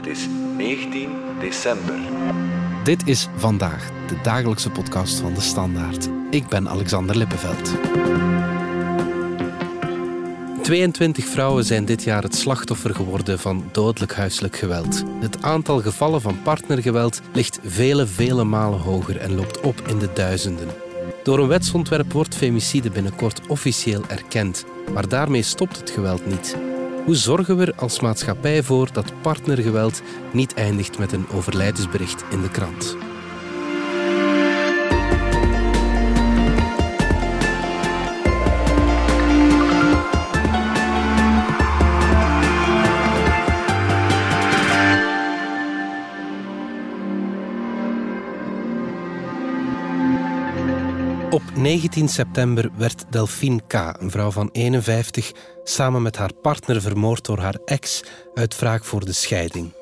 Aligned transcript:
Het 0.00 0.08
is 0.08 0.28
19 0.56 1.10
december. 1.40 1.94
Dit 2.84 3.06
is 3.06 3.28
Vandaag, 3.36 3.90
de 4.08 4.16
dagelijkse 4.22 4.70
podcast 4.70 5.18
van 5.18 5.34
De 5.34 5.40
Standaard. 5.40 6.08
Ik 6.30 6.48
ben 6.48 6.68
Alexander 6.68 7.16
Lippenveld. 7.16 7.72
22 10.62 11.24
vrouwen 11.24 11.64
zijn 11.64 11.84
dit 11.84 12.02
jaar 12.02 12.22
het 12.22 12.34
slachtoffer 12.34 12.94
geworden 12.94 13.38
van 13.38 13.68
dodelijk 13.72 14.14
huiselijk 14.14 14.56
geweld. 14.56 15.02
Het 15.20 15.42
aantal 15.42 15.80
gevallen 15.80 16.20
van 16.20 16.42
partnergeweld 16.42 17.20
ligt 17.32 17.58
vele, 17.64 18.06
vele 18.06 18.44
malen 18.44 18.80
hoger 18.80 19.16
en 19.16 19.34
loopt 19.34 19.60
op 19.60 19.80
in 19.86 19.98
de 19.98 20.12
duizenden. 20.14 20.68
Door 21.22 21.38
een 21.38 21.48
wetsontwerp 21.48 22.12
wordt 22.12 22.36
femicide 22.36 22.90
binnenkort 22.90 23.46
officieel 23.46 24.02
erkend, 24.08 24.64
maar 24.94 25.08
daarmee 25.08 25.42
stopt 25.42 25.76
het 25.76 25.90
geweld 25.90 26.26
niet. 26.26 26.69
Hoe 27.10 27.18
zorgen 27.18 27.56
we 27.56 27.64
er 27.64 27.74
als 27.76 28.00
maatschappij 28.00 28.62
voor 28.62 28.92
dat 28.92 29.12
partnergeweld 29.22 30.02
niet 30.32 30.54
eindigt 30.54 30.98
met 30.98 31.12
een 31.12 31.28
overlijdensbericht 31.28 32.24
in 32.30 32.40
de 32.40 32.50
krant? 32.50 32.96
19 51.60 52.08
september 52.08 52.70
werd 52.76 53.04
Delphine 53.10 53.60
K., 53.66 53.72
een 53.72 54.10
vrouw 54.10 54.30
van 54.30 54.48
51, 54.52 55.32
samen 55.64 56.02
met 56.02 56.16
haar 56.16 56.32
partner 56.34 56.80
vermoord 56.80 57.24
door 57.24 57.38
haar 57.38 57.54
ex 57.64 58.02
uit 58.34 58.58
wraak 58.58 58.84
voor 58.84 59.04
de 59.04 59.12
scheiding. 59.12 59.72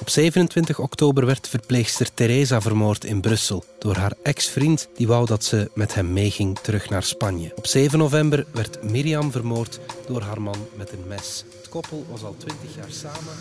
Op 0.00 0.10
27 0.10 0.78
oktober 0.78 1.26
werd 1.26 1.48
verpleegster 1.48 2.14
Teresa 2.14 2.60
vermoord 2.60 3.04
in 3.04 3.20
Brussel 3.20 3.64
door 3.78 3.96
haar 3.96 4.12
ex-vriend 4.22 4.88
die 4.94 5.06
wou 5.06 5.26
dat 5.26 5.44
ze 5.44 5.70
met 5.74 5.94
hem 5.94 6.12
meeging 6.12 6.58
terug 6.58 6.90
naar 6.90 7.02
Spanje. 7.02 7.52
Op 7.54 7.66
7 7.66 7.98
november 7.98 8.46
werd 8.52 8.82
Miriam 8.82 9.32
vermoord 9.32 9.80
door 10.06 10.22
haar 10.22 10.42
man 10.42 10.68
met 10.76 10.92
een 10.92 11.04
mes. 11.06 11.44
Het 11.56 11.68
koppel 11.68 12.06
was 12.10 12.22
al 12.22 12.36
20 12.38 12.74
jaar 12.76 12.90
samen. 12.90 13.34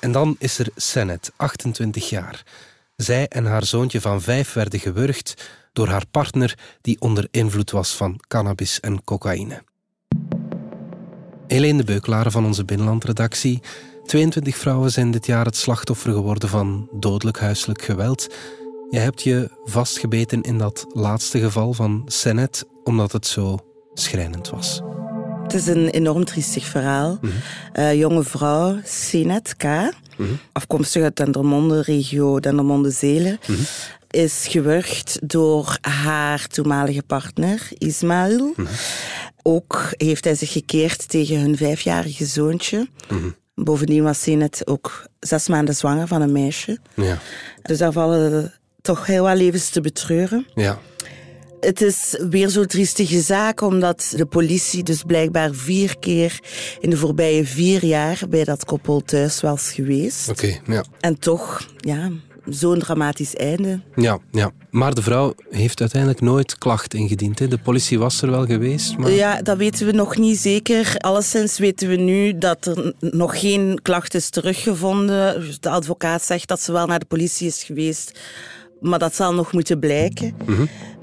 En 0.00 0.12
dan 0.12 0.36
is 0.38 0.58
er 0.58 0.68
Senet, 0.76 1.32
28 1.36 2.08
jaar. 2.08 2.44
Zij 3.02 3.28
en 3.28 3.44
haar 3.44 3.64
zoontje 3.64 4.00
van 4.00 4.20
vijf 4.20 4.52
werden 4.52 4.80
gewurgd 4.80 5.50
door 5.72 5.88
haar 5.88 6.06
partner 6.10 6.58
die 6.80 7.00
onder 7.00 7.28
invloed 7.30 7.70
was 7.70 7.96
van 7.96 8.20
cannabis 8.28 8.80
en 8.80 9.04
cocaïne. 9.04 9.62
Helene 11.46 11.78
de 11.78 11.84
Beuklaren 11.84 12.32
van 12.32 12.44
onze 12.44 12.64
binnenlandredactie. 12.64 13.62
22 14.04 14.56
vrouwen 14.56 14.90
zijn 14.90 15.10
dit 15.10 15.26
jaar 15.26 15.44
het 15.44 15.56
slachtoffer 15.56 16.12
geworden 16.12 16.48
van 16.48 16.88
dodelijk 16.92 17.38
huiselijk 17.38 17.82
geweld. 17.82 18.34
Je 18.90 18.98
hebt 18.98 19.22
je 19.22 19.50
vastgebeten 19.64 20.42
in 20.42 20.58
dat 20.58 20.84
laatste 20.88 21.40
geval 21.40 21.72
van 21.72 22.02
Senet 22.06 22.66
omdat 22.84 23.12
het 23.12 23.26
zo 23.26 23.58
schrijnend 23.94 24.50
was. 24.50 24.80
Het 25.52 25.60
is 25.60 25.66
een 25.66 25.88
enorm 25.88 26.24
triestig 26.24 26.64
verhaal. 26.64 27.18
Mhm. 27.20 27.32
Uh, 27.74 27.94
jonge 27.94 28.22
vrouw, 28.22 28.78
Senet 28.84 29.56
K., 29.56 29.64
afkomstig 30.52 31.02
uit 31.02 31.16
Dendermonde, 31.16 31.82
regio 31.82 32.40
Dendermonde-Zelen, 32.40 33.38
is 34.10 34.46
gewurgd 34.48 35.18
door 35.22 35.78
haar 35.80 36.46
toenmalige 36.46 37.02
partner, 37.02 37.68
Ismail. 37.78 38.54
Ook 39.42 39.92
heeft 39.96 40.24
hij 40.24 40.34
zich 40.34 40.52
gekeerd 40.52 41.08
tegen 41.08 41.40
hun 41.40 41.56
vijfjarige 41.56 42.24
zoontje. 42.24 42.88
Bovendien 43.54 44.02
was 44.02 44.22
Senet 44.22 44.66
ook 44.66 45.06
zes 45.20 45.48
maanden 45.48 45.74
zwanger 45.74 46.06
van 46.06 46.22
een 46.22 46.32
meisje. 46.32 46.78
Ja. 46.94 47.18
Dus 47.62 47.78
daar 47.78 47.92
vallen 47.92 48.52
toch 48.82 49.06
heel 49.06 49.24
wat 49.24 49.36
levens 49.36 49.68
te 49.68 49.80
betreuren. 49.80 50.46
Ja. 50.54 50.78
Het 51.64 51.80
is 51.80 52.16
weer 52.30 52.48
zo'n 52.48 52.66
triestige 52.66 53.20
zaak, 53.20 53.60
omdat 53.60 54.12
de 54.16 54.26
politie 54.26 54.82
dus 54.82 55.02
blijkbaar 55.02 55.54
vier 55.54 55.98
keer 55.98 56.40
in 56.80 56.90
de 56.90 56.96
voorbije 56.96 57.46
vier 57.46 57.84
jaar 57.84 58.22
bij 58.28 58.44
dat 58.44 58.64
koppel 58.64 59.00
thuis 59.00 59.40
was 59.40 59.72
geweest. 59.72 60.28
Oké, 60.28 60.58
ja. 60.66 60.84
En 61.00 61.18
toch, 61.18 61.66
ja, 61.76 62.10
zo'n 62.48 62.78
dramatisch 62.78 63.34
einde. 63.34 63.80
Ja, 63.94 64.18
ja. 64.30 64.50
Maar 64.70 64.94
de 64.94 65.02
vrouw 65.02 65.34
heeft 65.50 65.80
uiteindelijk 65.80 66.20
nooit 66.20 66.58
klacht 66.58 66.94
ingediend. 66.94 67.38
Hè? 67.38 67.48
De 67.48 67.58
politie 67.58 67.98
was 67.98 68.22
er 68.22 68.30
wel 68.30 68.46
geweest, 68.46 68.96
maar... 68.96 69.10
Ja, 69.10 69.42
dat 69.42 69.56
weten 69.56 69.86
we 69.86 69.92
nog 69.92 70.16
niet 70.16 70.38
zeker. 70.38 70.94
Alleszins 70.96 71.58
weten 71.58 71.88
we 71.88 71.96
nu 71.96 72.38
dat 72.38 72.66
er 72.66 72.94
nog 73.00 73.40
geen 73.40 73.78
klacht 73.82 74.14
is 74.14 74.30
teruggevonden. 74.30 75.44
De 75.60 75.68
advocaat 75.68 76.24
zegt 76.24 76.48
dat 76.48 76.60
ze 76.60 76.72
wel 76.72 76.86
naar 76.86 76.98
de 76.98 77.06
politie 77.06 77.46
is 77.46 77.62
geweest, 77.62 78.20
maar 78.80 78.98
dat 78.98 79.14
zal 79.14 79.34
nog 79.34 79.52
moeten 79.52 79.78
blijken. 79.78 80.34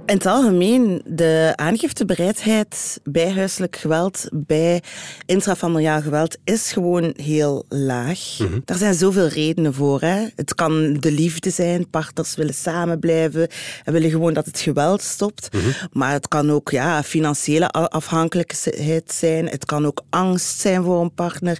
In 0.09 0.16
het 0.16 0.25
algemeen, 0.25 1.02
de 1.06 1.53
aangiftebereidheid 1.56 3.00
bij 3.03 3.31
huiselijk 3.31 3.75
geweld, 3.75 4.28
bij 4.34 4.84
intrafamiliaal 5.25 6.02
geweld, 6.02 6.38
is 6.44 6.72
gewoon 6.72 7.14
heel 7.16 7.66
laag. 7.68 8.19
Daar 8.66 8.78
zijn 8.78 8.94
zoveel 8.94 9.28
redenen 9.28 9.74
voor. 9.74 10.02
Hè. 10.02 10.28
Het 10.36 10.56
kan 10.56 10.94
de 10.94 11.12
liefde 11.12 11.50
zijn, 11.50 11.90
partners 11.90 12.36
willen 12.36 12.53
samen 12.53 13.00
blijven 13.00 13.48
en 13.84 13.94
willen 13.94 14.09
gewoon 14.09 14.34
dat 14.34 14.46
het 14.46 14.59
geweld 14.59 15.02
stopt. 15.02 15.50
Maar 15.92 16.12
het 16.12 16.28
kan 16.28 16.52
ook 16.52 16.69
ja, 16.69 17.03
financiële 17.03 17.69
afhankelijkheid 17.69 19.12
zijn. 19.12 19.48
Het 19.48 19.66
kan 19.66 19.86
ook 19.86 20.02
angst 20.09 20.59
zijn 20.59 20.84
voor 20.84 21.02
een 21.02 21.14
partner 21.14 21.58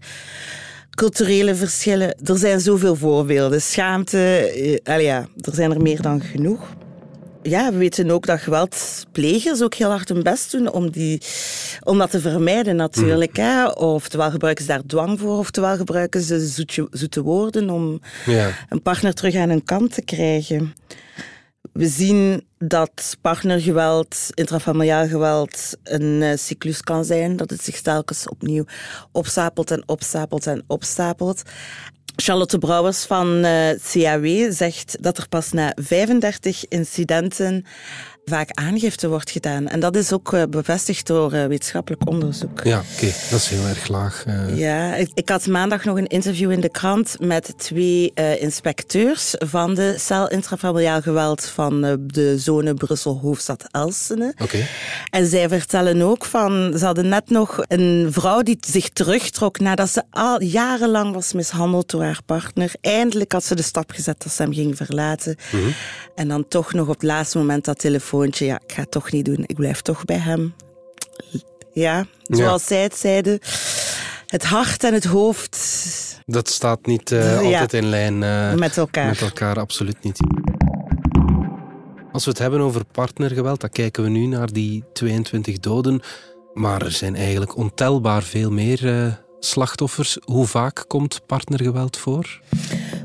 culturele 0.90 1.56
verschillen. 1.56 2.16
Er 2.24 2.38
zijn 2.38 2.60
zoveel 2.60 2.96
voorbeelden. 2.96 3.62
Schaamte, 3.62 4.18
eh, 4.84 5.02
ja, 5.02 5.28
er 5.42 5.54
zijn 5.54 5.72
er 5.72 5.82
meer 5.82 6.02
dan 6.02 6.22
genoeg. 6.22 6.78
Ja, 7.44 7.72
we 7.72 7.78
weten 7.78 8.12
ook 8.12 8.26
dat 8.26 8.40
geweldplegers 8.40 9.62
ook 9.62 9.74
heel 9.74 9.90
hard 9.90 10.10
hun 10.10 10.24
best 10.24 10.52
doen 10.52 10.72
om, 10.72 10.92
die, 10.92 11.22
om 11.84 11.98
dat 11.98 12.12
te 12.12 12.20
vermijden 12.20 12.76
natuurlijk. 12.76 13.36
Hè. 13.38 13.66
Oftewel 13.68 14.32
gebruiken 14.32 14.66
ze 14.66 14.72
daar 14.72 14.86
dwang 14.86 15.20
voor, 15.20 15.38
oftewel 15.38 15.76
gebruiken 15.78 16.22
ze 16.22 16.48
zoetje, 16.48 16.88
zoete 16.92 17.22
woorden 17.22 17.70
om 17.70 18.02
Ja. 18.26 18.50
een 18.70 18.82
partner 18.82 19.14
terug 19.14 19.36
aan 19.36 19.50
hun 19.50 19.64
kant 19.64 19.94
te 19.94 20.02
krijgen. 20.02 20.74
We 21.74 21.88
zien 21.88 22.48
dat 22.58 23.18
partnergeweld, 23.22 24.28
intrafamiliaal 24.34 25.08
geweld, 25.08 25.78
een 25.84 26.22
eh, 26.22 26.38
cyclus 26.38 26.82
kan 26.82 27.06
zijn. 27.06 27.38
Dat 27.38 27.50
het 27.50 27.64
zich 27.64 27.82
telkens 27.82 28.28
opnieuw 28.28 28.66
opstapelt 29.12 29.72
en 29.72 29.84
opstapelt 29.86 30.48
en 30.48 30.64
opstapelt. 30.68 31.42
Charlotte 32.16 32.58
Brouwers 32.58 33.06
van 33.06 33.44
eh, 33.44 33.70
CAW 33.92 34.52
zegt 34.52 34.98
dat 35.04 35.18
er 35.18 35.28
pas 35.28 35.52
na 35.52 35.72
35 35.76 36.68
incidenten 36.68 37.66
vaak 38.30 38.50
aangifte 38.54 39.08
wordt 39.08 39.32
gedaan. 39.32 39.68
En 39.68 39.80
dat 39.80 39.96
is 39.96 40.14
ook 40.14 40.34
eh, 40.34 40.44
bevestigd 40.50 41.08
door 41.08 41.34
eh, 41.34 41.46
wetenschappelijk 41.46 42.10
onderzoek. 42.10 42.64
Ja, 42.64 42.82
oké. 42.96 43.12
Dat 43.30 43.40
is 43.40 43.48
heel 43.48 43.66
erg 43.66 43.88
laag. 43.88 44.24
eh. 44.28 44.58
Ja, 44.58 44.96
ik, 44.96 45.10
ik 45.14 45.30
had 45.30 45.48
maandag 45.48 45.84
nog 45.86 45.98
een 45.98 46.08
interview 46.08 46.52
in 46.52 46.60
de 46.62 46.70
krant 46.70 47.16
met 47.20 47.54
twee 47.58 48.14
inspecteurs 48.40 49.36
van 49.38 49.74
de 49.76 49.96
cel 49.98 50.30
intrafamiliaal 50.30 51.02
geweld 51.02 51.46
van 51.46 51.82
de 52.08 52.38
zone 52.38 52.74
Brussel-Hoofdstad 52.74 53.66
Elsene. 53.72 54.34
Oké. 54.42 54.66
En 55.10 55.26
zij 55.28 55.50
vertellen 55.50 56.02
ook 56.02 56.26
van, 56.26 56.74
ze 56.78 56.86
hadden 56.86 57.08
net 57.10 57.30
nog 57.30 57.60
een 57.68 58.08
vrouw 58.12 58.42
die 58.42 58.58
zich 58.68 58.90
terugtrok 58.90 59.60
nadat 59.60 59.90
ze 59.90 60.04
al 60.10 60.42
jarenlang 60.44 61.14
was 61.14 61.34
mishandeld 61.34 61.90
door 61.90 62.04
haar 62.04 62.20
partner. 62.26 62.72
Eindelijk 62.82 63.32
had 63.32 63.44
ze 63.44 63.56
de 63.56 63.62
stap 63.62 63.92
gezet 63.92 64.24
dat 64.24 64.32
ze 64.34 64.42
hem 64.42 64.54
ging 64.54 64.78
verlaten. 64.78 65.36
En 66.16 66.28
dan 66.28 66.48
toch 66.48 66.74
nog 66.74 66.88
op 66.88 66.94
het 66.94 67.04
laatste 67.04 67.38
moment 67.38 67.66
dat 67.66 67.82
telefoontje, 68.20 68.46
ja, 68.46 68.60
ik 68.68 68.72
ga 68.74 68.82
het 68.82 68.92
toch 68.92 69.12
niet 69.12 69.26
doen, 69.26 69.44
ik 69.46 69.56
blijf 69.56 69.82
toch 69.82 70.06
bij 70.06 70.18
hem. 70.18 70.54
Ja, 71.74 72.06
zoals 72.24 72.66
zij 72.66 72.84
het 72.84 72.98
zeiden, 72.98 73.40
het 74.26 74.44
hart 74.44 74.84
en 74.84 74.94
het 74.94 75.04
hoofd 75.04 75.58
Dat 76.26 76.50
staat 76.50 76.86
niet 76.86 77.12
eh, 77.12 77.34
Ja. 77.34 77.40
altijd 77.42 77.74
in 77.74 77.90
lijn 77.90 78.24
eh, 78.24 78.54
met 78.54 78.78
elkaar. 78.78 79.08
met 79.08 79.22
elkaar, 79.22 79.60
absoluut 79.60 80.04
niet. 80.04 80.18
Als 82.12 82.24
we 82.26 82.30
het 82.30 82.40
hebben 82.40 82.60
over 82.60 82.86
partnergeweld, 82.86 83.62
dan 83.62 83.70
kijken 83.70 84.04
we 84.04 84.10
nu 84.10 84.26
naar 84.26 84.52
die 84.52 84.84
22 84.94 85.60
doden. 85.60 86.02
Maar 86.54 86.82
er 86.82 86.92
zijn 86.92 87.16
eigenlijk 87.16 87.58
ontelbaar 87.58 88.24
veel 88.24 88.52
meer 88.52 89.04
eh, 89.04 89.14
slachtoffers. 89.40 90.18
Hoe 90.26 90.46
vaak 90.46 90.84
komt 90.88 91.22
partnergeweld 91.26 91.98
voor? 91.98 92.42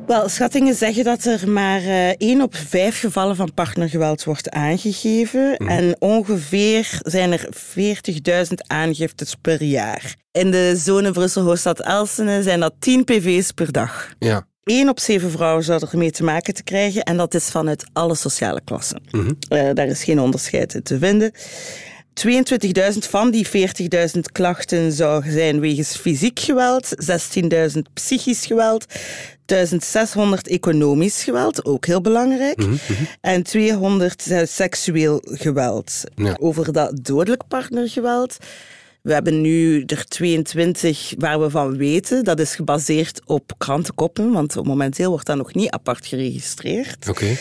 Wel, 0.07 0.29
schattingen 0.29 0.75
zeggen 0.75 1.05
dat 1.05 1.25
er 1.25 1.51
maar 1.51 1.83
eh 1.83 2.09
één 2.09 2.43
op 2.43 2.55
vijf 2.55 3.01
gevallen 3.01 3.37
van 3.37 3.55
partnergeweld 3.55 4.25
wordt 4.25 4.51
aangegeven. 4.51 5.57
En 5.57 5.97
ongeveer 5.99 6.99
zijn 7.03 7.33
er 7.33 7.49
40.000 7.51 8.53
aangiftes 8.67 9.35
per 9.41 9.63
jaar. 9.63 10.15
In 10.33 10.51
de 10.51 10.77
zone 10.77 11.11
Brussel-Hoofdstad-Elsene 11.11 12.43
zijn 12.43 12.61
dat 12.61 12.75
10 12.79 13.05
pv's 13.05 13.53
per 13.53 13.73
dag. 13.73 14.15
Ja. 14.19 14.47
Eén 14.65 14.89
op 14.89 15.01
zeven 15.01 15.31
vrouwen 15.31 15.65
zou 15.65 15.87
ermee 15.91 16.11
te 16.11 16.25
maken 16.25 16.55
te 16.55 16.63
krijgen. 16.63 17.03
En 17.03 17.17
dat 17.17 17.35
is 17.35 17.49
vanuit 17.49 17.85
alle 17.93 18.15
sociale 18.15 18.61
klassen. 18.65 19.03
Eh, 19.49 19.69
daar 19.75 19.87
is 19.87 20.05
geen 20.05 20.21
onderscheid 20.21 20.75
in 20.75 20.83
te 20.83 20.99
vinden. 20.99 21.33
22.000 22.15 22.99
van 23.09 23.31
die 23.31 23.47
40.000 24.15 24.21
klachten 24.33 24.93
zou 24.93 25.31
zijn 25.31 25.61
wegens 25.61 25.97
fysiek 25.97 26.41
geweld, 26.41 26.89
16.000 27.75 27.81
psychisch 27.95 28.47
geweld, 28.47 28.87
1600 29.47 30.49
economisch 30.49 31.25
geweld, 31.25 31.65
ook 31.65 31.87
heel 31.87 32.01
belangrijk, 32.01 32.57
Mhm, 32.57 32.73
en 33.21 33.43
200 33.43 34.31
seksueel 34.45 35.23
geweld. 35.25 36.03
Ja. 36.15 36.37
Over 36.41 36.73
dat 36.73 37.05
dodelijk 37.05 37.43
partnergeweld. 37.49 38.37
We 39.03 39.13
hebben 39.13 39.41
nu 39.41 39.83
er 39.87 40.05
22 40.09 41.15
waar 41.19 41.41
we 41.41 41.51
van 41.51 41.77
weten. 41.77 42.25
Dat 42.25 42.41
is 42.41 42.55
gebaseerd 42.55 43.21
op 43.25 43.53
krantenkoppen, 43.59 44.33
want 44.33 44.65
momenteel 44.65 45.11
wordt 45.11 45.27
dat 45.27 45.37
nog 45.37 45.55
niet 45.55 45.71
apart 45.71 46.07
geregistreerd. 46.07 47.09
Oké. 47.09 47.37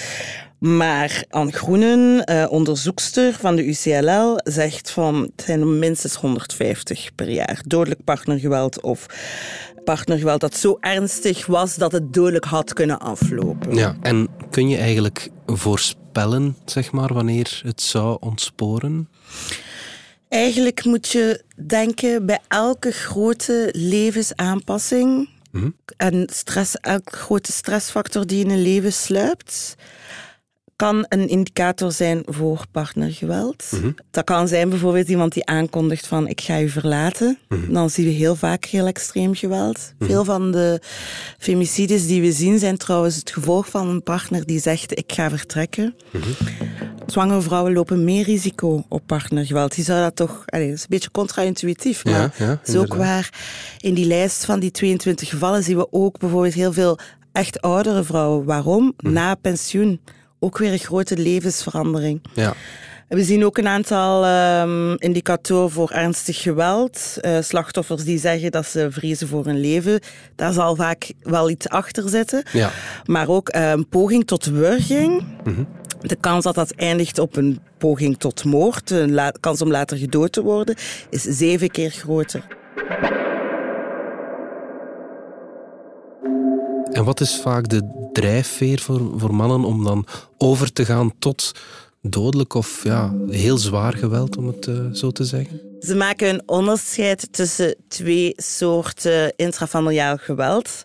Maar 0.63 1.23
Anne 1.29 1.51
Groenen, 1.51 2.23
eh, 2.23 2.45
onderzoekster 2.51 3.33
van 3.33 3.55
de 3.55 3.65
UCLL, 3.65 4.39
zegt 4.43 4.91
van 4.91 5.21
het 5.35 5.45
zijn 5.45 5.79
minstens 5.79 6.15
150 6.15 7.15
per 7.15 7.29
jaar. 7.29 7.61
Dodelijk 7.67 8.03
partnergeweld 8.03 8.81
of 8.81 9.05
partnergeweld 9.83 10.41
dat 10.41 10.55
zo 10.55 10.77
ernstig 10.79 11.45
was 11.45 11.75
dat 11.75 11.91
het 11.91 12.13
dodelijk 12.13 12.45
had 12.45 12.73
kunnen 12.73 12.99
aflopen. 12.99 13.75
Ja, 13.75 13.95
en 14.01 14.27
kun 14.49 14.69
je 14.69 14.77
eigenlijk 14.77 15.29
voorspellen, 15.45 16.55
zeg 16.65 16.91
maar, 16.91 17.13
wanneer 17.13 17.61
het 17.65 17.81
zou 17.81 18.17
ontsporen? 18.19 19.09
Eigenlijk 20.29 20.85
moet 20.85 21.09
je 21.09 21.43
denken 21.67 22.25
bij 22.25 22.39
elke 22.47 22.91
grote 22.91 23.69
levensaanpassing 23.71 25.29
en 25.97 26.27
stress, 26.31 26.75
elke 26.75 27.15
grote 27.15 27.51
stressfactor 27.51 28.27
die 28.27 28.43
in 28.45 28.49
een 28.49 28.61
leven 28.61 28.93
sluipt, 28.93 29.75
kan 30.75 31.05
een 31.09 31.27
indicator 31.27 31.91
zijn 31.91 32.23
voor 32.25 32.65
partnergeweld. 32.71 33.69
Dat 34.11 34.23
kan 34.23 34.47
zijn 34.47 34.69
bijvoorbeeld 34.69 35.07
iemand 35.07 35.33
die 35.33 35.45
aankondigt 35.45 36.07
van 36.07 36.27
ik 36.27 36.41
ga 36.41 36.61
u 36.61 36.69
verlaten. 36.69 37.37
Dan 37.69 37.89
zien 37.89 38.05
we 38.05 38.11
heel 38.11 38.35
vaak 38.35 38.65
heel 38.65 38.87
extreem 38.87 39.35
geweld. 39.35 39.93
Veel 39.99 40.23
van 40.23 40.51
de 40.51 40.81
femicides 41.37 42.07
die 42.07 42.21
we 42.21 42.31
zien 42.31 42.59
zijn 42.59 42.77
trouwens 42.77 43.15
het 43.15 43.31
gevolg 43.31 43.69
van 43.69 43.87
een 43.87 44.03
partner 44.03 44.45
die 44.45 44.59
zegt 44.59 44.97
ik 44.97 45.11
ga 45.11 45.29
vertrekken. 45.29 45.95
Zwangere 47.05 47.41
vrouwen 47.41 47.73
lopen 47.73 48.03
meer 48.03 48.23
risico 48.23 48.83
op 48.89 49.01
partnergeweld. 49.05 49.75
Die 49.75 49.83
zou 49.83 50.01
dat 50.01 50.15
toch... 50.15 50.43
Allee, 50.45 50.67
dat 50.67 50.75
is 50.75 50.81
een 50.81 50.87
beetje 50.89 51.11
contra-intuïtief, 51.11 52.05
maar 52.05 52.33
Ja, 52.37 52.59
is 52.65 52.75
ook 52.75 52.95
waar. 52.95 53.29
In 53.77 53.93
die 53.93 54.05
lijst 54.05 54.45
van 54.45 54.59
die 54.59 54.71
22 54.71 55.29
gevallen 55.29 55.63
zien 55.63 55.77
we 55.77 55.87
ook 55.91 56.19
bijvoorbeeld 56.19 56.53
heel 56.53 56.73
veel 56.73 56.99
echt 57.31 57.61
oudere 57.61 58.03
vrouwen. 58.03 58.45
Waarom? 58.45 58.93
Mhm. 58.97 59.13
Na 59.13 59.35
pensioen. 59.35 60.01
Ook 60.43 60.57
weer 60.57 60.71
een 60.71 60.79
grote 60.79 61.17
levensverandering. 61.17 62.21
Ja. 62.33 62.53
We 63.07 63.23
zien 63.23 63.45
ook 63.45 63.57
een 63.57 63.67
aantal 63.67 64.25
ehm, 64.25 64.93
indicatoren 64.93 65.71
voor 65.71 65.89
ernstig 65.89 66.41
geweld. 66.41 67.17
Eh, 67.21 67.37
slachtoffers 67.41 68.03
die 68.03 68.19
zeggen 68.19 68.51
dat 68.51 68.65
ze 68.65 68.87
vrezen 68.91 69.27
voor 69.27 69.45
hun 69.45 69.59
leven. 69.59 69.99
Daar 70.35 70.53
zal 70.53 70.75
vaak 70.75 71.11
wel 71.21 71.49
iets 71.49 71.69
achter 71.69 72.09
zitten. 72.09 72.43
Ja. 72.51 72.71
Maar 73.05 73.27
ook 73.27 73.49
een 73.51 73.87
poging 73.89 74.25
tot 74.25 74.45
wurging. 74.45 75.23
De 76.01 76.15
kans 76.15 76.43
dat 76.43 76.55
dat 76.55 76.71
eindigt 76.71 77.19
op 77.19 77.35
een 77.35 77.59
poging 77.77 78.17
tot 78.17 78.43
moord, 78.43 78.89
een 78.89 79.19
kans 79.39 79.61
om 79.61 79.71
later 79.71 79.97
gedood 79.97 80.31
te 80.31 80.41
worden, 80.41 80.75
is 81.09 81.21
zeven 81.21 81.69
keer 81.69 81.91
groter. 81.91 82.47
En 86.91 87.03
wat 87.03 87.21
is 87.21 87.39
vaak 87.41 87.67
de 87.67 88.02
drijfveer 88.13 88.79
voor, 88.79 89.11
voor 89.15 89.35
mannen 89.35 89.63
om 89.63 89.83
dan 89.83 90.05
over 90.37 90.73
te 90.73 90.85
gaan 90.85 91.11
tot 91.19 91.51
dodelijk 92.01 92.53
of 92.53 92.83
ja, 92.83 93.15
heel 93.29 93.57
zwaar 93.57 93.93
geweld, 93.93 94.37
om 94.37 94.47
het 94.47 94.67
eh, 94.67 94.75
zo 94.91 95.11
te 95.11 95.25
zeggen? 95.25 95.61
Ze 95.79 95.95
maken 95.95 96.29
een 96.29 96.43
onderscheid 96.45 97.27
tussen 97.31 97.75
twee 97.87 98.33
soorten 98.35 99.33
intrafamiliaal 99.35 100.17
geweld. 100.17 100.83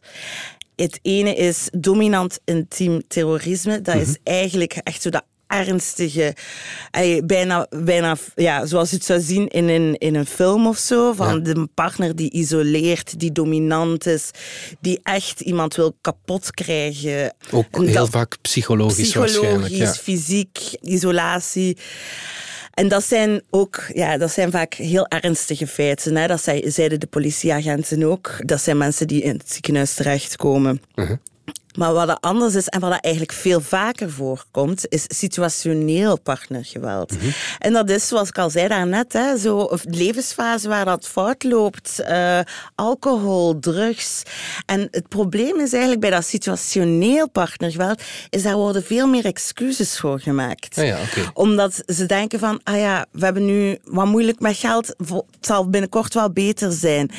Het 0.76 0.98
ene 1.02 1.34
is 1.34 1.69
dominant 1.72 2.40
intiem 2.44 3.02
terrorisme. 3.08 3.80
Dat 3.80 3.94
is 3.94 4.16
eigenlijk 4.22 4.72
echt 4.72 5.02
zo 5.02 5.10
dat 5.10 5.25
ernstige, 5.48 6.34
ey, 6.90 7.22
bijna, 7.26 7.66
bijna 7.84 8.16
ja, 8.34 8.66
zoals 8.66 8.90
je 8.90 8.96
het 8.96 9.04
zou 9.04 9.20
zien 9.20 9.48
in 9.48 9.68
een, 9.68 9.94
in 9.98 10.14
een 10.14 10.26
film 10.26 10.66
of 10.66 10.78
zo, 10.78 11.12
van 11.12 11.34
Ja. 11.34 11.38
de 11.54 11.68
partner 11.74 12.16
die 12.16 12.30
isoleert, 12.32 13.18
die 13.20 13.32
dominant 13.32 14.06
is, 14.06 14.30
die 14.80 15.00
echt 15.02 15.40
iemand 15.40 15.74
wil 15.74 15.96
kapot 16.00 16.50
krijgen. 16.50 17.34
Ook 17.50 17.66
En 17.70 17.86
heel 17.86 18.06
vaak 18.06 18.36
psychologisch, 18.42 19.14
waarschijnlijk. 19.14 19.62
Psychologisch, 19.64 19.96
Ja. 19.96 20.02
fysiek, 20.02 20.58
isolatie. 20.82 21.76
En 22.74 22.88
dat 22.88 23.04
zijn 23.04 23.42
ook, 23.50 23.84
ja, 23.94 24.16
dat 24.18 24.30
zijn 24.32 24.50
vaak 24.50 24.74
heel 24.74 25.06
ernstige 25.06 25.66
feiten. 25.66 26.16
Hè. 26.16 26.26
Dat 26.26 26.42
zei- 26.42 26.70
zeiden 26.70 27.00
de 27.00 27.06
politieagenten 27.06 28.02
ook. 28.02 28.34
Dat 28.46 28.60
zijn 28.62 28.76
mensen 28.76 29.06
die 29.06 29.22
in 29.22 29.36
het 29.38 29.52
ziekenhuis 29.52 29.94
terechtkomen. 29.94 30.82
Mhm. 30.94 31.16
Maar 31.78 31.92
wat 31.92 32.06
dat 32.06 32.20
anders 32.20 32.54
is 32.54 32.66
en 32.69 32.80
wat 32.80 32.90
dat 32.90 33.00
eigenlijk 33.00 33.34
veel 33.34 33.60
vaker 33.60 34.10
voorkomt, 34.10 34.86
is 34.88 35.04
situationeel 35.06 36.20
partnergeweld. 36.20 37.12
Mhm. 37.12 37.26
En 37.58 37.72
dat 37.72 37.90
is, 37.90 38.08
zoals 38.08 38.28
ik 38.28 38.38
al 38.38 38.50
zei 38.50 38.69
daarnet, 38.69 39.12
hè, 39.12 39.36
zo 39.38 39.69
een 39.70 39.80
levensfase 39.96 40.69
waar 40.69 40.84
dat 40.84 41.06
fout 41.08 41.42
loopt. 41.44 41.98
eh, 41.98 42.40
alcohol, 42.75 43.58
drugs. 43.58 44.22
En 44.66 44.88
het 44.90 45.08
probleem 45.08 45.60
is 45.60 45.70
eigenlijk 45.72 46.00
bij 46.00 46.10
dat 46.10 46.25
situationeel 46.25 47.28
partnergeweld, 47.28 48.02
is 48.30 48.42
daar 48.42 48.56
worden 48.56 48.84
veel 48.84 49.06
meer 49.06 49.25
excuses 49.25 49.98
voor 49.98 50.20
gemaakt. 50.20 50.78
Ah 50.78 50.86
ja. 50.86 50.96
Omdat 51.34 51.82
ze 51.86 52.06
denken 52.06 52.38
van, 52.38 52.60
ah 52.64 52.76
ja, 52.76 53.06
we 53.12 53.25
hebben 53.25 53.44
nu 53.44 53.78
wat 53.84 54.06
moeilijk 54.06 54.40
met 54.40 54.56
geld, 54.56 54.86
het 54.86 55.25
zal 55.40 55.69
binnenkort 55.70 56.14
wel 56.14 56.30
beter 56.30 56.72
zijn. 56.72 57.10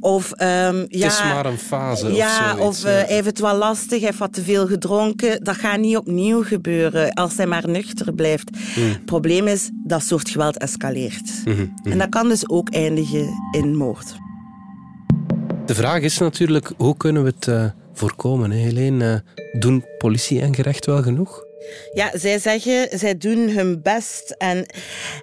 Of, 0.00 0.32
ehm, 0.32 0.76
ja, 0.88 1.04
Het 1.04 1.12
is 1.12 1.22
maar 1.22 1.46
een 1.46 1.58
fase 1.58 2.12
ja, 2.12 2.52
of 2.52 2.58
zoiets. 2.58 2.78
of 2.78 2.84
eh, 2.84 3.08
ja. 3.16 3.22
het 3.24 3.38
wel 3.38 3.54
lastig, 3.56 4.00
heeft 4.08 4.18
wat 4.20 4.32
te 4.32 4.42
veel 4.42 4.66
gedronken. 4.66 5.44
Dat 5.44 5.56
gaat 5.56 5.78
niet 5.78 5.96
opnieuw 5.96 6.42
gebeuren 6.44 7.12
als 7.12 7.36
hij 7.36 7.46
maar 7.46 7.68
nuchter 7.68 8.14
blijft. 8.14 8.50
Het 8.54 9.04
probleem 9.04 9.46
is, 9.46 9.70
dat 9.84 10.02
soort 10.02 10.30
geweld 10.30 10.58
escaleert. 10.58 11.30
Mhm, 11.44 11.66
En 11.84 11.98
dat 11.98 12.08
kan 12.08 12.28
dus 12.28 12.48
ook 12.48 12.68
eindigen 12.70 13.28
in 13.50 13.76
moord. 13.76 14.14
De 15.66 15.74
vraag 15.74 16.00
is 16.02 16.18
natuurlijk, 16.18 16.72
hoe 16.76 16.96
kunnen 16.96 17.22
we 17.24 17.32
het 17.36 17.48
eh, 17.48 17.64
voorkomen? 17.92 18.50
Hè? 18.50 18.58
Helene, 18.58 19.22
eh, 19.34 19.60
doen 19.60 19.84
politie 19.98 20.40
en 20.40 20.54
gerecht 20.54 20.86
wel 20.86 21.02
genoeg? 21.02 21.44
Ja, 21.92 22.10
zij 22.14 22.38
zeggen, 22.38 22.98
zij 22.98 23.18
doen 23.18 23.48
hun 23.50 23.82
best. 23.82 24.34
En 24.38 24.66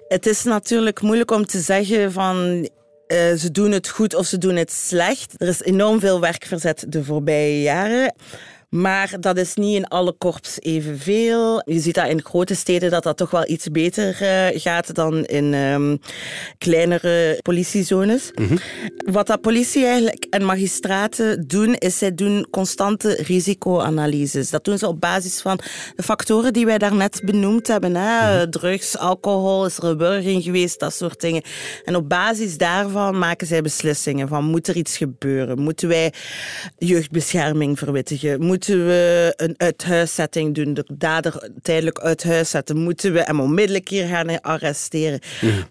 het 0.08 0.26
is 0.26 0.42
natuurlijk 0.44 1.00
moeilijk 1.02 1.30
om 1.30 1.46
te 1.46 1.60
zeggen 1.60 2.12
van... 2.12 2.68
eh, 3.06 3.32
ze 3.34 3.50
doen 3.50 3.70
het 3.70 3.88
goed 3.88 4.14
of 4.14 4.26
ze 4.26 4.38
doen 4.38 4.56
het 4.56 4.72
slecht. 4.72 5.34
Er 5.36 5.48
is 5.48 5.62
enorm 5.62 6.00
veel 6.00 6.20
werk 6.20 6.44
verzet 6.44 6.84
de 6.88 7.04
voorbije 7.04 7.62
jaren. 7.62 8.14
Maar 8.68 9.16
dat 9.20 9.36
is 9.36 9.54
niet 9.54 9.76
in 9.76 9.86
alle 9.86 10.12
korps 10.12 10.60
evenveel. 10.60 11.62
Je 11.64 11.80
ziet 11.80 11.94
dat 11.94 12.08
in 12.08 12.24
grote 12.24 12.54
steden 12.54 12.90
dat 12.90 13.02
dat 13.02 13.16
toch 13.16 13.30
wel 13.30 13.48
iets 13.48 13.70
beter 13.70 14.22
eh, 14.22 14.60
gaat 14.60 14.94
dan 14.94 15.24
in 15.24 15.54
ehm, 15.54 15.96
kleinere 16.58 17.38
politiezones. 17.42 18.30
Wat 18.96 19.26
dat 19.26 19.40
politie 19.40 19.84
eigenlijk 19.84 20.26
en 20.30 20.44
magistraten 20.44 21.46
doen, 21.46 21.74
is 21.74 21.98
zij 21.98 22.14
doen 22.14 22.46
constante 22.50 23.22
risicoanalyses. 23.22 24.50
Dat 24.50 24.64
doen 24.64 24.78
ze 24.78 24.88
op 24.88 25.00
basis 25.00 25.40
van 25.40 25.58
de 25.96 26.02
factoren 26.02 26.52
die 26.52 26.66
wij 26.66 26.78
daarnet 26.78 27.20
benoemd 27.24 27.66
hebben. 27.66 27.96
Hè? 27.96 28.48
Drugs, 28.48 28.98
alcohol, 28.98 29.66
is 29.66 29.78
er 29.78 30.22
geweest, 30.42 30.80
dat 30.80 30.94
soort 30.94 31.20
dingen. 31.20 31.42
En 31.84 31.96
op 31.96 32.08
basis 32.08 32.58
daarvan 32.58 33.18
maken 33.18 33.46
zij 33.46 33.62
beslissingen 33.62 34.28
van 34.28 34.44
moet 34.44 34.68
er 34.68 34.76
iets 34.76 34.96
gebeuren? 34.96 35.60
Moeten 35.60 35.88
wij 35.88 36.12
jeugdbescherming 36.76 37.78
verwittigen? 37.78 38.42
Moeten 38.56 38.86
we 38.86 39.32
een 39.36 39.54
uithuiszetting 39.56 40.54
doen, 40.54 40.74
de 40.74 40.84
dader 40.92 41.50
tijdelijk 41.62 41.98
uit 41.98 42.24
huis 42.24 42.50
zetten? 42.50 42.76
Moeten 42.76 43.12
we 43.12 43.22
hem 43.22 43.40
onmiddellijk 43.40 43.88
hier 43.88 44.06
gaan 44.06 44.40
arresteren? 44.40 45.20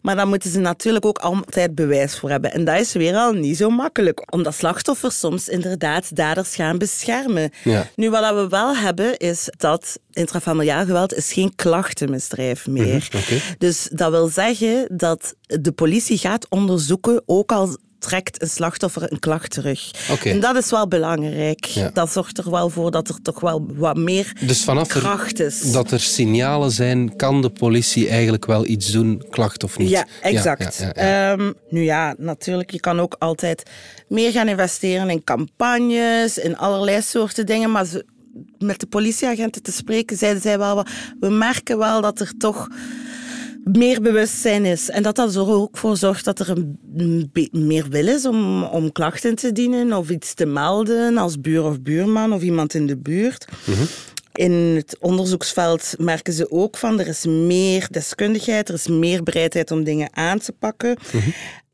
Maar 0.01 0.15
dan 0.15 0.27
moeten 0.27 0.49
ze 0.49 0.59
natuurlijk 0.59 1.05
ook 1.05 1.17
altijd 1.17 1.75
bewijs 1.75 2.17
voor 2.19 2.29
hebben. 2.29 2.53
En 2.53 2.65
dat 2.65 2.79
is 2.79 2.93
weer 2.93 3.15
al 3.15 3.33
niet 3.33 3.57
zo 3.57 3.69
makkelijk, 3.69 4.33
omdat 4.33 4.55
slachtoffers 4.55 5.19
soms 5.19 5.49
inderdaad 5.49 6.15
daders 6.15 6.55
gaan 6.55 6.77
beschermen. 6.77 7.51
Ja. 7.63 7.87
Nu, 7.95 8.09
wat 8.09 8.33
we 8.33 8.47
wel 8.47 8.75
hebben, 8.75 9.17
is 9.17 9.49
dat 9.57 9.99
intrafamiliaal 10.11 10.85
geweld 10.85 11.13
is 11.13 11.33
geen 11.33 11.55
klachtenmisdrijf 11.55 12.67
meer. 12.67 13.09
oké. 13.15 13.41
Dus 13.57 13.89
dat 13.91 14.11
wil 14.11 14.27
zeggen 14.27 14.87
dat 14.91 15.35
de 15.45 15.71
politie 15.71 16.17
gaat 16.17 16.49
onderzoeken, 16.49 17.21
ook 17.25 17.51
al 17.51 17.77
trekt 18.05 18.41
een 18.41 18.49
slachtoffer 18.49 19.11
een 19.11 19.19
klacht 19.19 19.51
terug. 19.51 19.91
En 20.23 20.39
dat 20.39 20.55
is 20.55 20.69
wel 20.69 20.87
belangrijk. 20.87 21.65
Ja. 21.65 21.89
Dat 21.93 22.11
zorgt 22.11 22.37
er 22.37 22.51
wel 22.51 22.69
voor 22.69 22.91
dat 22.91 23.09
er 23.09 23.21
toch 23.21 23.39
wel 23.39 23.65
wat 23.73 23.97
meer 23.97 24.33
Dus 24.45 24.63
vanaf 24.63 24.87
kracht 24.87 25.39
is. 25.39 25.71
dat 25.71 25.91
er 25.91 25.99
signalen 25.99 26.71
zijn, 26.71 27.15
kan 27.15 27.41
de 27.41 27.49
politie 27.49 28.09
eigenlijk 28.09 28.45
wel 28.45 28.65
iets 28.65 28.91
doen, 28.91 29.23
klacht 29.29 29.63
of 29.63 29.77
niet? 29.77 29.89
Ja, 29.89 30.05
exact. 30.21 30.77
Ja, 30.77 30.91
ja, 30.95 31.05
ja. 31.05 31.31
Ehm, 31.31 31.51
nu 31.69 31.83
ja, 31.83 32.15
natuurlijk, 32.17 32.71
je 32.71 32.79
kan 32.79 32.99
ook 32.99 33.15
altijd 33.19 33.63
meer 34.07 34.31
gaan 34.31 34.47
investeren 34.47 35.09
in 35.09 35.23
campagnes, 35.23 36.37
in 36.37 36.57
allerlei 36.57 37.01
soorten 37.01 37.45
dingen, 37.45 37.71
maar 37.71 37.85
met 38.57 38.79
de 38.79 38.87
politieagenten 38.87 39.61
te 39.61 39.71
spreken, 39.71 40.17
zeiden 40.17 40.41
zij 40.41 40.57
wel, 40.57 40.85
we 41.19 41.29
merken 41.29 41.77
wel 41.77 42.01
dat 42.01 42.19
er 42.19 42.31
toch 42.37 42.67
meer 43.71 44.01
bewustzijn 44.01 44.65
is. 44.65 44.89
En 44.89 45.03
dat 45.03 45.15
dat 45.15 45.35
er 45.35 45.49
ook 45.49 45.77
voor 45.77 45.97
zorgt 45.97 46.25
dat 46.25 46.39
er 46.39 46.49
een 46.97 47.31
meer 47.51 47.89
wil 47.89 48.07
is 48.07 48.25
om, 48.25 48.63
om 48.63 48.91
klachten 48.91 49.35
te 49.35 49.51
dienen 49.51 49.93
of 49.93 50.09
iets 50.09 50.33
te 50.33 50.45
melden 50.45 51.17
als 51.17 51.41
buur 51.41 51.63
of 51.63 51.81
buurman 51.81 52.33
of 52.33 52.41
iemand 52.41 52.73
in 52.73 52.87
de 52.87 52.97
buurt. 52.97 53.45
Mhm. 53.65 53.83
In 54.33 54.51
het 54.51 54.97
onderzoeksveld 54.99 55.93
merken 55.97 56.33
ze 56.33 56.51
ook 56.51 56.77
van 56.77 56.99
er 56.99 57.07
is 57.07 57.25
meer 57.25 57.87
deskundigheid, 57.91 58.67
er 58.67 58.75
is 58.75 58.87
meer 58.87 59.23
bereidheid 59.23 59.71
om 59.71 59.83
dingen 59.83 60.15
aan 60.15 60.39
te 60.39 60.51
pakken. 60.51 60.97
Mm 61.11 61.21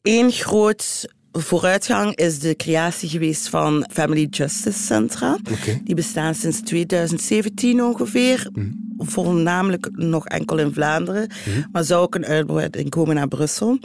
Eén 0.01 0.31
groot 0.31 1.07
vooruitgang 1.31 2.15
is 2.15 2.39
de 2.39 2.55
creatie 2.55 3.10
geweest 3.10 3.50
van 3.50 3.86
Family 3.91 4.27
Justice 4.29 4.83
Centra. 4.83 5.38
Die 5.83 5.95
bestaan 5.95 6.36
sinds 6.36 6.62
2017 6.62 7.83
ongeveer. 7.83 8.50
Mhm. 8.53 8.67
Voornamelijk 9.03 9.89
nog 9.91 10.25
enkel 10.27 10.58
in 10.58 10.74
Vlaanderen. 10.74 11.29
Mhm. 11.46 11.62
Maar 11.72 11.84
zou 11.84 12.01
ook 12.01 12.15
een 12.15 12.25
uitbreiding 12.25 12.89
komen 12.89 13.15
naar 13.15 13.27
Brussel. 13.27 13.79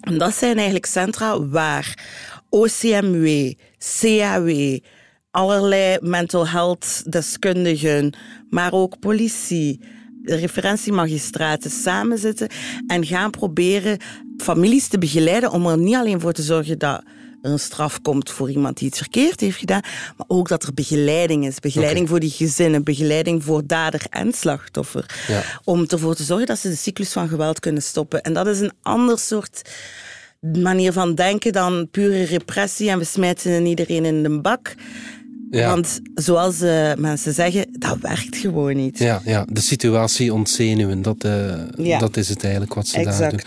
En 0.00 0.18
dat 0.18 0.34
zijn 0.34 0.54
eigenlijk 0.54 0.86
centra 0.86 1.46
waar 1.46 1.98
OCMW, 2.48 3.52
CAW, 4.00 4.78
allerlei 5.30 5.98
mental 6.00 6.48
health 6.48 7.12
deskundigen, 7.12 8.16
maar 8.50 8.72
ook 8.72 8.98
politie, 8.98 9.80
referentiemagistraten 10.22 11.70
samenzitten 11.70 12.48
en 12.86 13.06
gaan 13.06 13.30
proberen 13.30 13.98
families 14.36 14.88
te 14.88 14.98
begeleiden 14.98 15.50
om 15.50 15.66
er 15.66 15.78
niet 15.78 15.94
alleen 15.94 16.20
voor 16.20 16.32
te 16.32 16.42
zorgen 16.42 16.78
dat 16.78 17.02
er 17.44 17.50
een 17.50 17.58
straf 17.58 18.00
komt 18.02 18.30
voor 18.30 18.50
iemand 18.50 18.78
die 18.78 18.88
iets 18.88 18.98
verkeerd 18.98 19.40
heeft 19.40 19.58
gedaan, 19.58 19.82
maar 20.16 20.26
ook 20.28 20.48
dat 20.48 20.62
er 20.62 20.74
begeleiding 20.74 21.46
is. 21.46 21.58
Begeleiding 21.58 22.08
voor 22.08 22.20
die 22.20 22.30
gezinnen, 22.30 22.84
begeleiding 22.84 23.44
voor 23.44 23.66
dader 23.66 24.02
en 24.10 24.32
slachtoffer. 24.32 25.24
Ja. 25.28 25.42
Om 25.64 25.84
ervoor 25.88 26.14
te 26.14 26.22
zorgen 26.22 26.46
dat 26.46 26.58
ze 26.58 26.68
de 26.68 26.76
cyclus 26.76 27.12
van 27.12 27.28
geweld 27.28 27.60
kunnen 27.60 27.82
stoppen. 27.82 28.22
En 28.22 28.32
dat 28.32 28.46
is 28.46 28.60
een 28.60 28.72
ander 28.82 29.18
soort 29.18 29.62
manier 30.40 30.92
van 30.92 31.14
denken 31.14 31.52
dan 31.52 31.88
pure 31.90 32.22
repressie 32.22 32.90
en 32.90 32.98
we 32.98 33.04
smijten 33.04 33.66
iedereen 33.66 34.04
in 34.04 34.22
de 34.22 34.40
bak. 34.40 34.74
Want 35.50 36.00
zoals 36.14 36.62
uh, 36.62 36.94
mensen 36.94 37.32
zeggen, 37.32 37.66
dat 37.70 37.98
werkt 38.00 38.36
gewoon 38.36 38.76
niet. 38.76 38.98
Ja, 38.98 39.20
ja. 39.24 39.46
de 39.48 39.60
situatie 39.60 40.32
ontzenuwen, 40.32 41.02
dat, 41.02 41.24
uh, 41.24 41.98
dat 41.98 42.16
is 42.16 42.28
het 42.28 42.42
eigenlijk 42.42 42.74
wat 42.74 42.86
ze 42.86 42.96
exact. 42.96 43.18
daar 43.18 43.30
doen. 43.30 43.40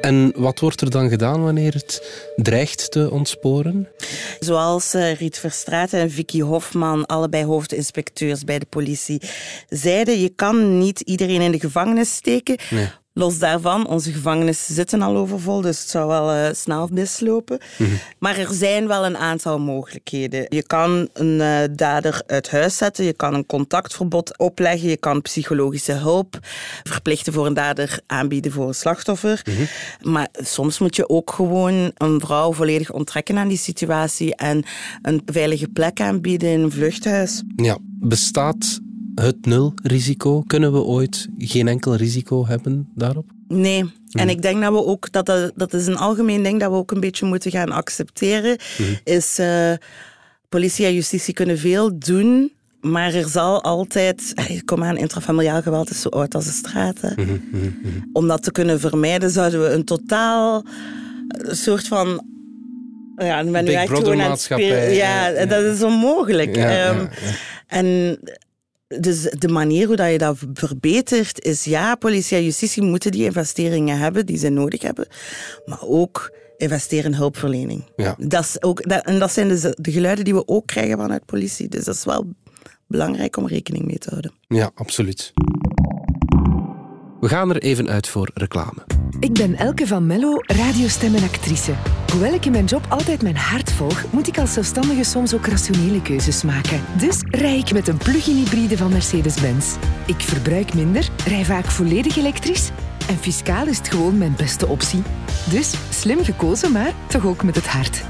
En 0.00 0.32
wat 0.36 0.60
wordt 0.60 0.80
er 0.80 0.90
dan 0.90 1.08
gedaan 1.08 1.42
wanneer 1.42 1.74
het 1.74 2.02
dreigt 2.36 2.90
te 2.90 3.10
ontsporen? 3.10 3.88
Zoals 4.38 4.94
uh, 4.94 5.14
Riet 5.14 5.38
Verstraeten 5.38 6.00
en 6.00 6.10
Vicky 6.10 6.40
Hofman, 6.40 7.06
allebei 7.06 7.44
hoofdinspecteurs 7.44 8.44
bij 8.44 8.58
de 8.58 8.66
politie, 8.68 9.20
zeiden: 9.68 10.20
je 10.20 10.28
kan 10.28 10.78
niet 10.78 11.00
iedereen 11.00 11.40
in 11.40 11.52
de 11.52 11.60
gevangenis 11.60 12.14
steken. 12.14 12.56
Nee. 12.70 12.88
Los 13.20 13.38
daarvan, 13.38 13.86
onze 13.86 14.12
gevangenissen 14.12 14.74
zitten 14.74 15.02
al 15.02 15.16
overvol, 15.16 15.60
dus 15.60 15.78
het 15.80 15.88
zou 15.88 16.08
wel 16.08 16.34
uh, 16.34 16.48
snel 16.52 16.88
mislopen. 16.92 17.58
Mhm. 17.78 17.90
Maar 18.18 18.38
er 18.38 18.52
zijn 18.52 18.86
wel 18.86 19.04
een 19.04 19.16
aantal 19.16 19.58
mogelijkheden. 19.58 20.46
Je 20.48 20.62
kan 20.62 21.08
een 21.12 21.40
uh, 21.40 21.58
dader 21.76 22.22
uit 22.26 22.50
huis 22.50 22.76
zetten, 22.76 23.04
je 23.04 23.12
kan 23.12 23.34
een 23.34 23.46
contactverbod 23.46 24.38
opleggen, 24.38 24.88
je 24.88 24.96
kan 24.96 25.22
psychologische 25.22 25.92
hulp 25.92 26.38
verplichten 26.82 27.32
voor 27.32 27.46
een 27.46 27.54
dader 27.54 28.00
aanbieden 28.06 28.52
voor 28.52 28.68
een 28.68 28.74
slachtoffer. 28.74 29.42
Mhm. 29.44 30.12
Maar 30.12 30.28
soms 30.32 30.78
moet 30.78 30.96
je 30.96 31.08
ook 31.08 31.30
gewoon 31.32 31.90
een 31.94 32.20
vrouw 32.20 32.52
volledig 32.52 32.92
onttrekken 32.92 33.38
aan 33.38 33.48
die 33.48 33.58
situatie 33.58 34.36
en 34.36 34.64
een 35.02 35.22
veilige 35.26 35.68
plek 35.68 36.00
aanbieden 36.00 36.48
in 36.48 36.60
een 36.60 36.72
vluchthuis. 36.72 37.42
Ja, 37.56 37.78
bestaat 37.82 38.80
het 39.14 39.46
nulrisico? 39.46 40.42
Kunnen 40.46 40.72
we 40.72 40.82
ooit 40.82 41.28
geen 41.38 41.68
enkel 41.68 41.94
risico 41.94 42.46
hebben 42.46 42.88
daarop? 42.94 43.26
Nee. 43.48 43.78
En 44.10 44.26
mhm. 44.26 44.28
ik 44.28 44.42
denk 44.42 44.62
dat 44.62 44.72
we 44.72 44.84
ook, 44.84 45.12
dat, 45.12 45.26
dat, 45.26 45.52
dat 45.54 45.72
is 45.72 45.86
een 45.86 45.96
algemeen 45.96 46.42
ding 46.42 46.60
dat 46.60 46.70
we 46.70 46.76
ook 46.76 46.90
een 46.90 47.00
beetje 47.00 47.26
moeten 47.26 47.50
gaan 47.50 47.70
accepteren, 47.70 48.58
mm. 48.78 48.98
is 49.04 49.38
uh, 49.38 49.72
politie 50.48 50.86
en 50.86 50.94
justitie 50.94 51.34
kunnen 51.34 51.58
veel 51.58 51.98
doen, 51.98 52.52
maar 52.80 53.14
er 53.14 53.28
zal 53.28 53.62
altijd, 53.62 54.34
kom 54.64 54.84
aan, 54.84 54.96
intrafamiliaal 54.96 55.62
geweld 55.62 55.90
is 55.90 56.00
zo 56.00 56.08
oud 56.08 56.34
als 56.34 56.44
de 56.44 56.50
straat. 56.50 57.02
Mhm, 57.02 57.38
mhm, 57.50 57.68
Om 58.12 58.28
dat 58.28 58.42
te 58.42 58.52
kunnen 58.52 58.80
vermijden 58.80 59.30
zouden 59.30 59.62
we 59.62 59.68
een 59.68 59.84
totaal 59.84 60.64
eh, 61.28 61.52
soort 61.52 61.88
van 61.88 62.24
ja, 63.16 63.44
ben 63.44 63.64
nu 63.64 63.72
echt 63.72 63.92
gewoon 63.92 64.20
aan 64.20 64.30
het 64.30 64.40
spelen. 64.40 64.92
Ja, 64.92 65.26
ja, 65.26 65.46
dat 65.46 65.64
is 65.64 65.82
onmogelijk. 65.82 66.56
Ja, 66.56 66.90
um, 66.90 67.08
en 67.66 68.18
dus 68.98 69.22
de 69.22 69.48
manier 69.48 69.86
hoe 69.86 69.96
dat 69.96 70.10
je 70.10 70.18
dat 70.18 70.36
verbetert 70.54 71.44
is, 71.44 71.64
ja, 71.64 71.94
politie 71.94 72.36
en 72.36 72.44
justitie 72.44 72.82
moeten 72.82 73.10
die 73.10 73.24
investeringen 73.24 73.98
hebben 73.98 74.26
die 74.26 74.38
ze 74.38 74.48
nodig 74.48 74.82
hebben, 74.82 75.06
maar 75.64 75.82
ook 75.82 76.32
investeren 76.56 77.12
in 77.12 77.16
hulpverlening. 77.16 77.84
Ja. 77.96 78.14
Dat 78.18 78.44
is 78.44 78.62
ook, 78.62 78.88
dat, 78.88 79.04
en 79.04 79.18
dat 79.18 79.32
zijn 79.32 79.48
dus 79.48 79.60
de 79.60 79.92
geluiden 79.92 80.24
die 80.24 80.34
we 80.34 80.48
ook 80.48 80.66
krijgen 80.66 80.98
vanuit 80.98 81.26
politie. 81.26 81.68
Dus 81.68 81.84
dat 81.84 81.94
is 81.94 82.04
wel 82.04 82.26
belangrijk 82.86 83.36
om 83.36 83.46
rekening 83.46 83.84
mee 83.84 83.98
te 83.98 84.08
houden. 84.10 84.32
Ja, 84.48 84.70
absoluut. 84.74 85.32
We 87.20 87.28
gaan 87.28 87.50
er 87.50 87.62
even 87.62 87.88
uit 87.88 88.08
voor 88.08 88.30
reclame. 88.34 88.99
Ik 89.18 89.32
ben 89.32 89.56
Elke 89.56 89.86
van 89.86 90.06
Mello, 90.06 90.34
radiostem 90.46 91.14
en 91.14 91.22
actrice. 91.22 91.72
Hoewel 92.12 92.34
ik 92.34 92.46
in 92.46 92.52
mijn 92.52 92.64
job 92.64 92.86
altijd 92.88 93.22
mijn 93.22 93.36
hart 93.36 93.72
volg, 93.72 94.04
moet 94.10 94.28
ik 94.28 94.38
als 94.38 94.52
zelfstandige 94.52 95.04
soms 95.04 95.34
ook 95.34 95.46
rationele 95.46 96.02
keuzes 96.02 96.42
maken. 96.42 96.80
Dus 96.98 97.22
rij 97.30 97.58
ik 97.58 97.72
met 97.72 97.88
een 97.88 97.96
plug-in 97.96 98.36
hybride 98.36 98.76
van 98.76 98.92
Mercedes-Benz. 98.92 99.76
Ik 100.06 100.20
verbruik 100.20 100.74
minder, 100.74 101.08
rij 101.26 101.44
vaak 101.44 101.64
volledig 101.64 102.16
elektrisch 102.16 102.70
en 103.08 103.16
fiscaal 103.16 103.66
is 103.66 103.78
het 103.78 103.88
gewoon 103.88 104.18
mijn 104.18 104.34
beste 104.36 104.66
optie. 104.66 105.02
Dus 105.50 105.74
slim 105.90 106.24
gekozen, 106.24 106.72
maar 106.72 106.92
toch 107.06 107.26
ook 107.26 107.42
met 107.42 107.54
het 107.54 107.66
hart. 107.66 108.04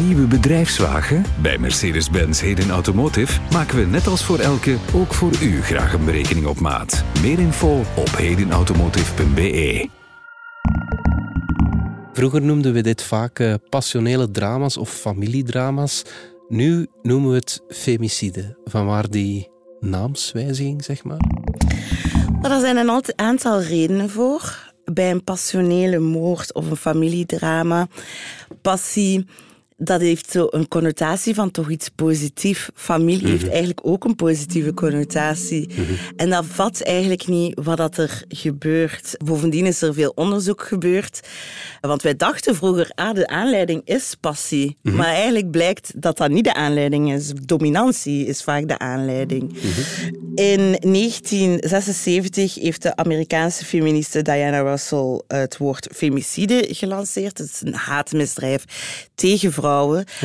Nieuwe 0.00 0.26
bedrijfswagen? 0.26 1.24
Bij 1.42 1.58
Mercedes-Benz 1.58 2.40
Heden 2.40 2.70
Automotive 2.70 3.40
maken 3.52 3.76
we 3.76 3.84
net 3.84 4.06
als 4.06 4.24
voor 4.24 4.38
elke 4.38 4.76
ook 4.94 5.14
voor 5.14 5.32
u 5.42 5.62
graag 5.62 5.92
een 5.92 6.04
berekening 6.04 6.46
op 6.46 6.60
maat. 6.60 7.04
Meer 7.20 7.38
info 7.38 7.84
op 7.94 8.16
hedenautomotive.be. 8.16 10.01
Vroeger 12.22 12.42
noemden 12.42 12.72
we 12.72 12.80
dit 12.80 13.02
vaak 13.02 13.38
uh, 13.38 13.54
passionele 13.68 14.30
drama's 14.30 14.76
of 14.76 14.90
familiedrama's. 14.90 16.02
Nu 16.48 16.86
noemen 17.02 17.30
we 17.30 17.36
het 17.36 17.62
femicide. 17.68 18.56
Van 18.64 18.86
waar 18.86 19.10
die 19.10 19.48
naamswijziging, 19.80 20.84
zeg 20.84 21.04
maar? 21.04 21.20
er 22.42 22.60
zijn 22.60 22.76
een 22.76 23.02
aantal 23.16 23.60
redenen 23.60 24.10
voor. 24.10 24.72
Bij 24.84 25.10
een 25.10 25.24
passionele 25.24 25.98
moord 25.98 26.54
of 26.54 26.70
een 26.70 26.76
familiedrama. 26.76 27.88
Passie 28.60 29.26
dat 29.84 30.00
heeft 30.00 30.30
zo 30.30 30.46
een 30.50 30.68
connotatie 30.68 31.34
van 31.34 31.50
toch 31.50 31.70
iets 31.70 31.88
positief. 31.88 32.70
Familie 32.74 33.28
heeft 33.28 33.42
mhm. 33.42 33.50
eigenlijk 33.50 33.80
ook 33.82 34.04
een 34.04 34.16
positieve 34.16 34.74
connotatie. 34.74 35.68
Mhm. 35.68 35.92
En 36.16 36.30
dat 36.30 36.44
vat 36.46 36.80
eigenlijk 36.80 37.26
niet 37.26 37.60
wat 37.62 37.76
dat 37.76 37.96
er 37.96 38.24
gebeurt. 38.28 39.14
Bovendien 39.24 39.66
is 39.66 39.82
er 39.82 39.94
veel 39.94 40.12
onderzoek 40.14 40.62
gebeurd. 40.62 41.20
Want 41.80 42.02
wij 42.02 42.16
dachten 42.16 42.54
vroeger, 42.54 42.90
ah, 42.94 43.14
de 43.14 43.26
aanleiding 43.26 43.82
is 43.84 44.14
passie. 44.20 44.76
Mhm. 44.82 44.96
Maar 44.96 45.06
eigenlijk 45.14 45.50
blijkt 45.50 45.92
dat 46.02 46.16
dat 46.16 46.30
niet 46.30 46.44
de 46.44 46.54
aanleiding 46.54 47.12
is. 47.12 47.32
Dominantie 47.44 48.26
is 48.26 48.42
vaak 48.42 48.68
de 48.68 48.78
aanleiding. 48.78 49.56
In 50.34 50.76
1976 50.80 52.54
heeft 52.54 52.82
de 52.82 52.96
Amerikaanse 52.96 53.64
feministe 53.64 54.22
Diana 54.22 54.60
Russell 54.60 55.20
het 55.26 55.56
woord 55.56 55.88
femicide 55.94 56.66
gelanceerd. 56.70 57.38
Het 57.38 57.50
is 57.50 57.60
een 57.64 57.74
haatmisdrijf 57.74 58.64
tegen 59.14 59.52
vrouwen 59.52 59.71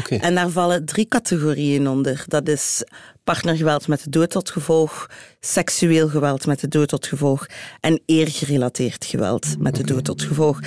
en 0.10 0.36
daar 0.36 0.50
vallen 0.50 0.86
drie 0.86 1.08
categorieën 1.08 1.88
onder. 1.88 2.24
Dat 2.28 2.48
is 2.48 2.84
partnergeweld 3.24 3.88
met 3.88 4.04
de 4.04 4.10
dood 4.10 4.30
tot 4.30 4.50
gevolg, 4.50 5.10
seksueel 5.40 6.08
geweld 6.08 6.46
met 6.46 6.60
de 6.60 6.68
dood 6.68 6.88
tot 6.88 7.08
gevolg 7.08 7.46
en 7.80 8.02
eergerelateerd 8.06 9.06
geweld 9.06 9.60
met 9.60 9.76
de 9.76 9.84
dood 9.84 10.04
tot 10.04 10.22
gevolg. 10.22 10.60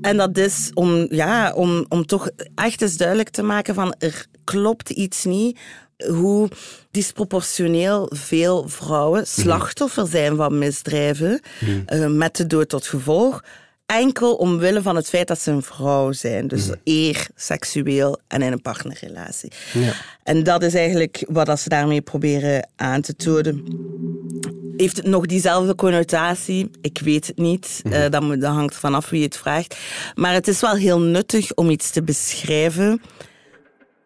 En 0.00 0.16
dat 0.16 0.36
is 0.36 0.70
om, 0.74 1.06
ja, 1.10 1.52
om, 1.52 1.84
om 1.88 2.06
toch 2.06 2.30
echt 2.54 2.82
eens 2.82 2.96
duidelijk 2.96 3.28
te 3.28 3.42
maken 3.42 3.74
van 3.74 3.94
er 3.98 4.26
klopt 4.44 4.90
iets 4.90 5.24
niet 5.24 5.58
hoe 6.06 6.48
disproportioneel 6.90 8.10
veel 8.14 8.68
vrouwen 8.68 9.20
mhm. 9.20 9.40
slachtoffer 9.40 10.06
zijn 10.06 10.36
van 10.36 10.58
misdrijven 10.58 11.40
eh, 11.86 12.06
met 12.06 12.36
de 12.36 12.46
dood 12.46 12.68
tot 12.68 12.86
gevolg 12.86 13.42
enkel 13.96 14.34
omwille 14.34 14.82
van 14.82 14.96
het 14.96 15.08
feit 15.08 15.28
dat 15.28 15.40
ze 15.40 15.50
een 15.50 15.62
vrouw 15.62 16.12
zijn. 16.12 16.48
Dus 16.48 16.66
mm. 16.66 16.74
eer, 16.84 17.26
seksueel 17.34 18.18
en 18.26 18.42
in 18.42 18.52
een 18.52 18.62
partnerrelatie. 18.62 19.52
Ja. 19.72 19.92
En 20.22 20.42
dat 20.42 20.62
is 20.62 20.74
eigenlijk 20.74 21.24
wat 21.28 21.60
ze 21.60 21.68
daarmee 21.68 22.00
proberen 22.00 22.68
aan 22.76 23.00
te 23.00 23.16
tonen. 23.16 23.64
Heeft 24.76 24.96
het 24.96 25.06
nog 25.06 25.26
diezelfde 25.26 25.74
connotatie? 25.74 26.70
Ik 26.80 26.98
weet 26.98 27.26
het 27.26 27.38
niet. 27.38 27.80
Mm 27.84 27.92
-hmm. 27.92 28.10
dat, 28.10 28.40
dat 28.40 28.52
hangt 28.52 28.74
vanaf 28.74 29.10
wie 29.10 29.22
het 29.22 29.36
vraagt. 29.36 29.76
Maar 30.14 30.32
het 30.32 30.48
is 30.48 30.60
wel 30.60 30.74
heel 30.74 31.00
nuttig 31.00 31.54
om 31.54 31.70
iets 31.70 31.90
te 31.90 32.02
beschrijven 32.02 33.00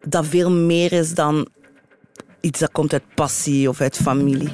dat 0.07 0.25
veel 0.25 0.51
meer 0.51 0.91
is 0.91 1.13
dan 1.13 1.47
iets 2.41 2.59
dat 2.59 2.71
komt 2.71 2.93
uit 2.93 3.15
passie 3.15 3.69
of 3.69 3.81
uit 3.81 3.97
familie. 3.97 4.51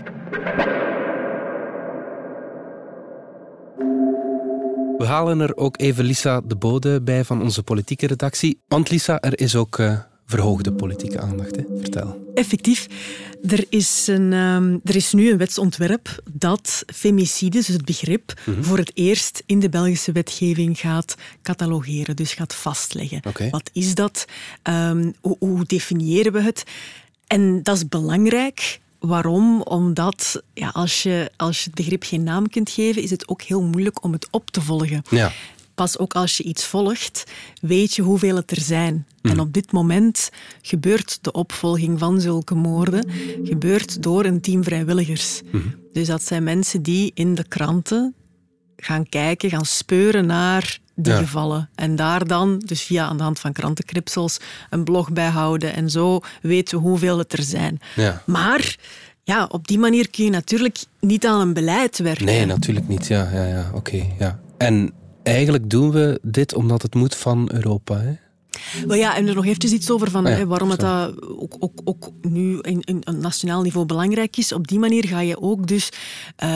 We 5.00 5.06
halen 5.06 5.40
er 5.40 5.58
ook 5.58 5.80
even 5.80 6.06
Lisa 6.06 6.42
de 6.42 6.56
Bode 6.56 7.02
bij 7.02 7.24
van 7.24 7.42
onze 7.42 7.64
politieke 7.64 8.08
redactie. 8.08 8.60
Want 8.68 8.90
Lisa, 8.90 9.20
er 9.22 9.40
is 9.40 9.56
ook 9.56 9.78
uh, 9.78 10.00
verhoogde 10.26 10.74
politieke 10.74 11.20
aandacht. 11.20 11.56
Hè? 11.56 11.64
Vertel. 11.80 12.32
Effectief. 12.34 12.88
Er 13.48 13.66
is, 13.70 14.08
een, 14.08 14.34
um, 14.34 14.80
er 14.84 14.96
is 14.96 15.14
nu 15.14 15.32
een 15.32 15.38
wetsontwerp 15.38 16.22
dat 16.32 16.84
femicide, 16.94 17.58
dus 17.58 17.68
het 17.68 17.86
begrip, 17.86 18.34
mm-hmm. 18.46 18.64
voor 18.64 18.78
het 18.78 18.92
eerst 18.94 19.44
in 19.46 19.60
de 19.60 19.70
Belgische 19.70 20.12
wetgeving 20.12 20.80
gaat 20.80 21.16
catalogeren, 21.42 22.16
dus 22.16 22.34
gaat 22.34 22.56
vastleggen. 22.56 23.20
Okay. 23.28 23.50
Wat 23.50 23.70
is 23.74 23.96
dat? 23.96 24.26
Um, 24.64 25.14
hoe, 25.22 25.36
hoe 25.40 25.66
definiëren 25.66 26.32
we 26.32 26.42
het? 26.42 26.64
En 27.28 27.64
dat 27.64 27.76
is 27.76 27.88
belangrijk 27.88 28.80
Waarom? 29.00 29.62
Omdat 29.62 30.44
ja, 30.54 30.70
als, 30.70 31.04
je, 31.04 31.32
als 31.38 31.58
je 31.58 31.64
het 31.66 31.74
begrip 31.76 32.04
geen 32.04 32.24
naam 32.24 32.50
kunt 32.50 32.70
geven, 32.70 33.02
is 33.02 33.10
het 33.10 33.28
ook 33.28 33.42
heel 33.42 33.62
moeilijk 33.62 34.04
om 34.04 34.12
het 34.12 34.28
op 34.32 34.50
te 34.52 34.62
volgen. 34.62 35.02
Ja. 35.10 35.32
Pas 35.76 35.98
ook 35.98 36.14
als 36.14 36.38
je 36.38 36.44
iets 36.44 36.66
volgt, 36.66 37.24
weet 37.62 37.96
je 37.96 38.02
hoeveel 38.02 38.36
het 38.36 38.52
er 38.52 38.62
zijn. 38.62 39.06
En 39.22 39.32
Mhm. 39.32 39.40
op 39.40 39.54
dit 39.54 39.72
moment 39.72 40.30
gebeurt 40.62 41.18
de 41.22 41.32
opvolging 41.32 42.00
van 42.00 42.22
zulke 42.22 42.56
moorden 42.56 43.10
gebeurt 43.44 44.04
door 44.04 44.26
een 44.26 44.42
team 44.42 44.64
vrijwilligers. 44.64 45.42
Mhm. 45.52 45.68
Dus 45.94 46.08
dat 46.08 46.24
zijn 46.24 46.44
mensen 46.44 46.82
die 46.82 47.12
in 47.14 47.36
de 47.36 47.48
kranten 47.48 48.14
gaan 48.78 49.10
kijken, 49.10 49.50
gaan 49.50 49.66
speuren 49.66 50.26
naar 50.26 50.80
die 51.04 51.14
Ja. 51.14 51.20
gevallen. 51.20 51.70
En 51.76 51.96
daar 51.96 52.28
dan, 52.28 52.60
dus 52.66 52.82
via 52.82 53.06
aan 53.06 53.18
de 53.18 53.24
hand 53.24 53.40
van 53.40 53.54
krantenknipsels, 53.54 54.38
een 54.70 54.84
blog 54.84 55.12
bijhouden. 55.12 55.74
En 55.74 55.90
zo 55.90 56.20
weten 56.42 56.78
we 56.78 56.84
hoeveel 56.84 57.18
het 57.18 57.34
er 57.34 57.44
zijn. 57.44 57.80
Ja. 57.96 58.22
Maar 58.26 58.78
ja, 59.24 59.46
op 59.52 59.68
die 59.68 59.80
manier 59.80 60.10
kun 60.10 60.24
je 60.24 60.30
natuurlijk 60.30 60.78
niet 61.00 61.26
aan 61.26 61.42
een 61.42 61.54
beleid 61.54 61.98
werken. 61.98 62.26
Nee, 62.26 62.46
natuurlijk 62.46 62.88
niet. 62.88 63.08
Ja, 63.08 63.30
ja, 63.34 63.46
ja. 63.46 63.72
oké. 63.74 64.06
ja. 64.20 64.40
En 64.58 64.94
eigenlijk 65.24 65.70
doen 65.70 65.92
we 65.92 66.20
dit 66.22 66.54
omdat 66.54 66.82
het 66.82 66.96
moet 66.96 67.16
van 67.16 67.50
Europa. 67.54 68.00
Hè? 68.00 68.14
Wel 68.88 68.98
ja, 68.98 69.16
en 69.16 69.28
er 69.28 69.36
nog 69.36 69.46
eventjes 69.46 69.72
iets 69.72 69.92
over 69.92 70.12
van 70.12 70.26
Ah 70.26 70.32
ja, 70.32 70.38
hè, 70.38 70.48
waarom 70.48 70.70
het 70.70 70.80
dat 70.80 71.22
ook, 71.28 71.56
ook, 71.60 71.82
ook 71.84 72.10
nu 72.22 72.60
in, 72.62 72.82
in 72.82 73.02
een 73.04 73.20
nationaal 73.20 73.62
niveau 73.62 73.86
belangrijk 73.86 74.38
is. 74.38 74.52
Op 74.52 74.68
die 74.68 74.80
manier 74.80 75.08
ga 75.08 75.20
je 75.20 75.42
ook 75.42 75.68
dus 75.68 75.90
eh, 76.36 76.50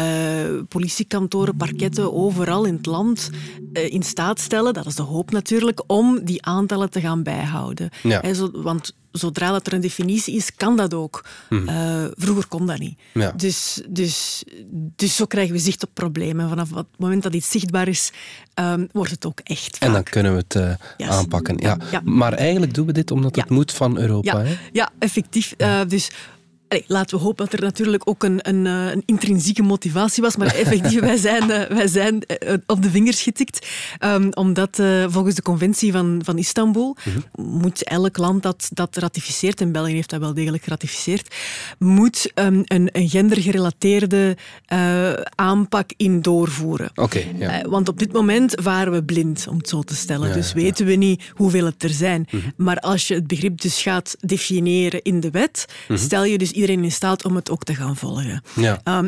politiekantoren, 0.67 1.55
parketten 1.57 2.13
overal 2.13 2.65
in 2.65 2.75
het 2.75 2.85
land 2.85 3.29
in 3.73 4.03
staat 4.03 4.39
stellen, 4.39 4.73
dat 4.73 4.85
is 4.85 4.95
de 4.95 5.01
hoop 5.01 5.31
natuurlijk, 5.31 5.83
om 5.87 6.23
die 6.23 6.45
aantallen 6.45 6.89
te 6.89 6.99
gaan 7.01 7.23
bijhouden. 7.23 7.89
Ja. 8.03 8.33
Zo, 8.33 8.49
want 8.53 8.93
zodra 9.11 9.51
dat 9.51 9.67
er 9.67 9.73
een 9.73 9.81
definitie 9.81 10.35
is, 10.35 10.55
kan 10.55 10.77
dat 10.77 10.93
ook. 10.93 11.25
Eh, 11.49 12.03
vroeger 12.15 12.47
kon 12.47 12.67
dat 12.67 12.79
niet. 12.79 12.97
Mhm. 13.13 13.25
Ja. 13.25 13.31
Dus, 13.31 13.81
dus, 13.89 14.43
dus 14.71 15.15
zo 15.15 15.25
krijgen 15.25 15.53
we 15.53 15.59
zicht 15.59 15.83
op 15.83 15.89
problemen. 15.93 16.49
Vanaf 16.49 16.73
het 16.75 16.85
moment 16.97 17.23
dat 17.23 17.33
iets 17.33 17.49
zichtbaar 17.51 17.87
is, 17.87 18.11
ehm, 18.53 18.85
wordt 18.91 19.11
het 19.11 19.25
ook 19.25 19.39
echt 19.43 19.77
En 19.77 19.91
dan 19.91 20.03
kunnen 20.03 20.31
we 20.31 20.37
het 20.37 20.55
eh, 20.55 20.73
Yes. 20.97 21.07
aanpakken. 21.09 21.57
Ja. 21.57 21.77
Ja. 21.91 22.01
Maar 22.03 22.33
eigenlijk 22.33 22.73
doen 22.73 22.85
we 22.85 22.93
dit 22.93 23.11
omdat 23.11 23.35
het 23.35 23.49
moet 23.49 23.71
van 23.71 23.97
Europa. 23.97 24.39
Ja, 24.39 24.45
Hè? 24.45 24.57
ja 24.71 24.89
effectief. 24.99 25.53
Eh, 25.57 25.79
dus 25.87 26.11
allee, 26.73 26.85
laten 26.87 27.17
we 27.17 27.23
hopen 27.23 27.45
dat 27.45 27.53
er 27.53 27.61
natuurlijk 27.61 28.09
ook 28.09 28.23
een, 28.23 28.39
een, 28.41 28.65
eh, 28.65 28.91
een 28.91 29.03
intrinsieke 29.05 29.61
motivatie 29.63 30.23
was. 30.23 30.35
Maar 30.35 30.47
effectief, 30.55 30.99
wij 31.11 31.17
zijn, 31.17 31.51
eh, 31.51 31.75
wij 31.77 31.87
zijn 31.87 32.21
eh, 32.21 32.53
op 32.65 32.81
de 32.81 32.89
vingers 32.89 33.21
getikt. 33.21 33.67
Ehm, 33.99 34.27
omdat 34.33 34.81
volgens 35.07 35.35
de 35.35 35.41
conventie 35.41 35.91
van, 35.91 36.21
van 36.23 36.37
Istanbul 36.37 36.97
moet 37.35 37.83
elk 37.83 38.17
land 38.17 38.43
dat, 38.43 38.69
dat 38.73 38.95
ratificeert, 38.97 39.61
en 39.61 39.71
België 39.71 39.93
heeft 39.93 40.09
dat 40.09 40.19
wel 40.19 40.33
degelijk 40.33 40.63
geratificeerd, 40.63 41.35
moet 41.79 42.31
ehm, 42.33 42.61
een, 42.65 42.89
een 42.91 43.09
gendergerelateerde 43.09 44.37
aanpak 45.35 45.89
in 45.97 46.21
doorvoeren. 46.21 46.91
Oké, 46.95 47.23
ja. 47.37 47.61
Want 47.69 47.89
op 47.89 47.99
dit 47.99 48.13
moment 48.13 48.53
varen 48.61 48.93
we 48.93 49.03
blind, 49.03 49.47
om 49.49 49.57
het 49.57 49.69
zo 49.69 49.81
te 49.81 49.95
stellen. 49.95 50.27
Ja, 50.27 50.33
dus 50.33 50.47
ja, 50.47 50.53
Mhm. 50.55 50.63
weten 50.63 50.85
we 50.85 50.93
niet 50.93 51.23
hoeveel 51.35 51.65
het 51.65 51.83
er 51.83 51.89
zijn. 51.89 52.27
Maar 52.57 52.79
als 52.79 53.07
je 53.07 53.13
het 53.13 53.27
begrip 53.27 53.61
dus 53.61 53.81
gaat 53.81 54.15
definiëren 54.19 55.01
in 55.01 55.19
de 55.19 55.29
wet, 55.31 55.65
stel 55.93 56.23
je 56.25 56.37
dus 56.37 56.51
iedereen 56.63 56.83
in 56.83 56.91
staat 56.91 57.25
om 57.25 57.35
het 57.35 57.49
ook 57.49 57.63
te 57.63 57.75
gaan 57.75 57.95
volgen. 57.95 58.43
Ja. 58.55 58.79
Ehm, 58.83 59.07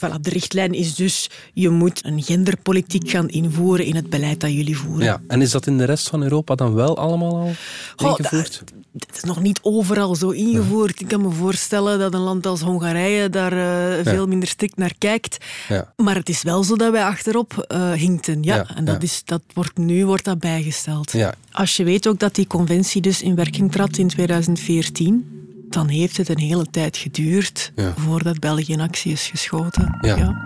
voilà, 0.00 0.20
de 0.20 0.30
richtlijn 0.30 0.72
is 0.72 0.94
dus, 0.94 1.30
je 1.52 1.68
moet 1.68 2.04
een 2.04 2.22
genderpolitiek 2.22 3.10
gaan 3.10 3.28
invoeren 3.28 3.86
in 3.86 3.94
het 3.94 4.10
beleid 4.10 4.40
dat 4.40 4.52
jullie 4.52 4.78
voeren. 4.78 5.04
ja. 5.04 5.20
En 5.28 5.42
is 5.42 5.50
dat 5.50 5.66
in 5.66 5.78
de 5.78 5.84
rest 5.84 6.08
van 6.08 6.22
Europa 6.22 6.54
dan 6.54 6.74
wel 6.74 6.98
allemaal 6.98 7.36
al 7.36 7.52
Goh, 7.96 8.18
ingevoerd? 8.18 8.62
Het 8.98 9.16
is 9.16 9.22
nog 9.22 9.42
niet 9.42 9.58
overal 9.62 10.14
zo 10.14 10.30
ingevoerd. 10.30 11.00
Ik 11.00 11.08
kan 11.08 11.22
me 11.22 11.30
voorstellen 11.30 11.98
dat 11.98 12.14
een 12.14 12.20
land 12.20 12.46
als 12.46 12.60
Hongarije 12.60 13.30
daar 13.30 13.52
eh, 13.52 14.04
veel 14.12 14.26
minder 14.26 14.48
strikt 14.48 14.76
naar 14.76 14.94
kijkt. 14.98 15.44
Ja. 15.68 15.92
Maar 15.96 16.14
het 16.14 16.28
is 16.28 16.42
wel 16.42 16.64
zo 16.64 16.76
dat 16.76 16.92
wij 16.92 17.04
achterop 17.04 17.64
eh, 17.68 17.92
hinkten. 17.92 18.42
Ja, 18.42 18.66
en 18.74 18.84
dat 18.84 19.02
is, 19.02 19.22
dat 19.24 19.42
wordt, 19.52 19.76
nu 19.76 20.06
wordt 20.06 20.24
dat 20.24 20.38
bijgesteld. 20.38 21.14
Als 21.50 21.76
je 21.76 21.84
weet 21.84 22.06
ook 22.06 22.18
dat 22.18 22.34
die 22.34 22.46
conventie 22.46 23.00
dus 23.00 23.22
in 23.22 23.34
werking 23.34 23.72
trad 23.72 23.96
in 23.96 24.08
2014, 24.08 25.43
dan 25.74 25.88
heeft 25.88 26.16
het 26.16 26.28
een 26.28 26.38
hele 26.38 26.66
tijd 26.70 26.96
geduurd 26.96 27.72
Ja. 27.76 27.94
voordat 27.96 28.38
België 28.38 28.72
in 28.72 28.80
actie 28.80 29.12
is 29.12 29.26
geschoten. 29.26 29.96
Ja. 30.00 30.44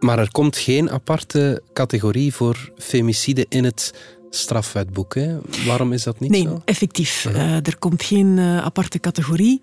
Maar 0.00 0.18
er 0.18 0.30
komt 0.30 0.56
geen 0.56 0.90
aparte 0.90 1.62
categorie 1.72 2.34
voor 2.34 2.72
femicide 2.78 3.46
in 3.48 3.64
het 3.64 3.94
strafwetboek. 4.30 5.14
Hè? 5.14 5.38
Waarom 5.66 5.92
is 5.92 6.02
dat 6.02 6.20
niet 6.20 6.30
Nee, 6.30 6.42
zo? 6.42 6.62
effectief. 6.64 7.24
Eh, 7.24 7.54
er 7.56 7.78
komt 7.78 8.02
geen 8.02 8.38
eh, 8.38 8.58
aparte 8.58 8.98
categorie. 9.00 9.60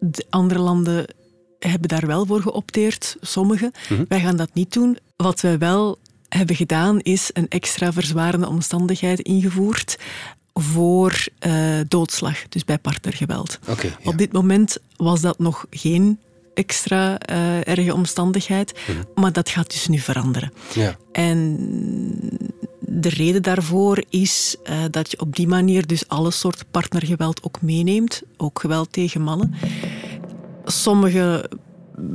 De 0.00 0.26
andere 0.30 0.60
landen 0.60 1.14
hebben 1.58 1.88
daar 1.88 2.06
wel 2.06 2.26
voor 2.26 2.40
geopteerd, 2.42 3.16
sommige. 3.20 3.72
Mhm. 3.88 4.04
Wij 4.08 4.20
gaan 4.20 4.36
dat 4.36 4.50
niet 4.54 4.72
doen. 4.72 4.98
Wat 5.16 5.40
wij 5.40 5.58
wel 5.58 5.98
hebben 6.28 6.56
gedaan, 6.56 7.00
is 7.00 7.30
een 7.32 7.48
extra 7.48 7.92
verzwarende 7.92 8.48
omstandigheid 8.48 9.20
ingevoerd 9.20 9.98
voor 10.58 11.26
eh, 11.38 11.54
doodslag, 11.88 12.48
dus 12.48 12.64
bij 12.64 12.78
partnergeweld. 12.78 13.58
Ja. 13.82 13.90
Op 14.04 14.18
dit 14.18 14.32
moment 14.32 14.76
was 14.96 15.20
dat 15.20 15.38
nog 15.38 15.66
geen 15.70 16.18
extra 16.54 17.18
eh, 17.18 17.68
erge 17.68 17.94
omstandigheid, 17.94 18.74
Mhm. 18.88 19.20
maar 19.20 19.32
dat 19.32 19.48
gaat 19.48 19.70
dus 19.70 19.88
nu 19.88 19.98
veranderen. 19.98 20.52
Ja. 20.74 20.96
En 21.12 21.56
de 22.80 23.08
reden 23.08 23.42
daarvoor 23.42 24.04
is 24.08 24.56
eh, 24.64 24.78
dat 24.90 25.10
je 25.10 25.20
op 25.20 25.36
die 25.36 25.48
manier 25.48 25.86
dus 25.86 26.08
alle 26.08 26.30
soorten 26.30 26.66
partnergeweld 26.70 27.42
ook 27.42 27.62
meeneemt, 27.62 28.22
ook 28.36 28.60
geweld 28.60 28.92
tegen 28.92 29.20
mannen. 29.22 29.54
Sommige 30.64 31.50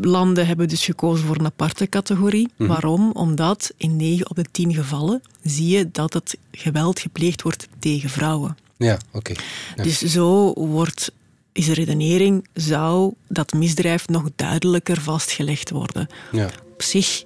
landen 0.01 0.47
hebben 0.47 0.67
dus 0.67 0.85
gekozen 0.85 1.25
voor 1.25 1.35
een 1.37 1.45
aparte 1.45 1.89
categorie. 1.89 2.51
Waarom? 2.57 3.11
Omdat 3.11 3.73
in 3.77 3.95
9 3.95 4.29
op 4.29 4.35
de 4.35 4.45
10 4.51 4.73
gevallen 4.73 5.21
zie 5.43 5.67
je 5.77 5.89
dat 5.91 6.13
het 6.13 6.37
geweld 6.51 6.99
gepleegd 6.99 7.41
wordt 7.41 7.67
tegen 7.79 8.09
vrouwen. 8.09 8.57
Ja, 8.77 8.97
oké. 9.11 9.33
Ja. 9.75 9.83
Dus 9.83 9.99
zo 10.01 10.53
wordt, 10.53 11.11
is 11.51 11.65
de 11.65 11.73
redenering, 11.73 12.47
zou 12.53 13.13
dat 13.27 13.53
misdrijf 13.53 14.07
nog 14.07 14.29
duidelijker 14.35 15.01
vastgelegd 15.01 15.69
worden 15.69 16.07
Ja. 16.31 16.49
op 16.73 16.81
zich 16.81 17.23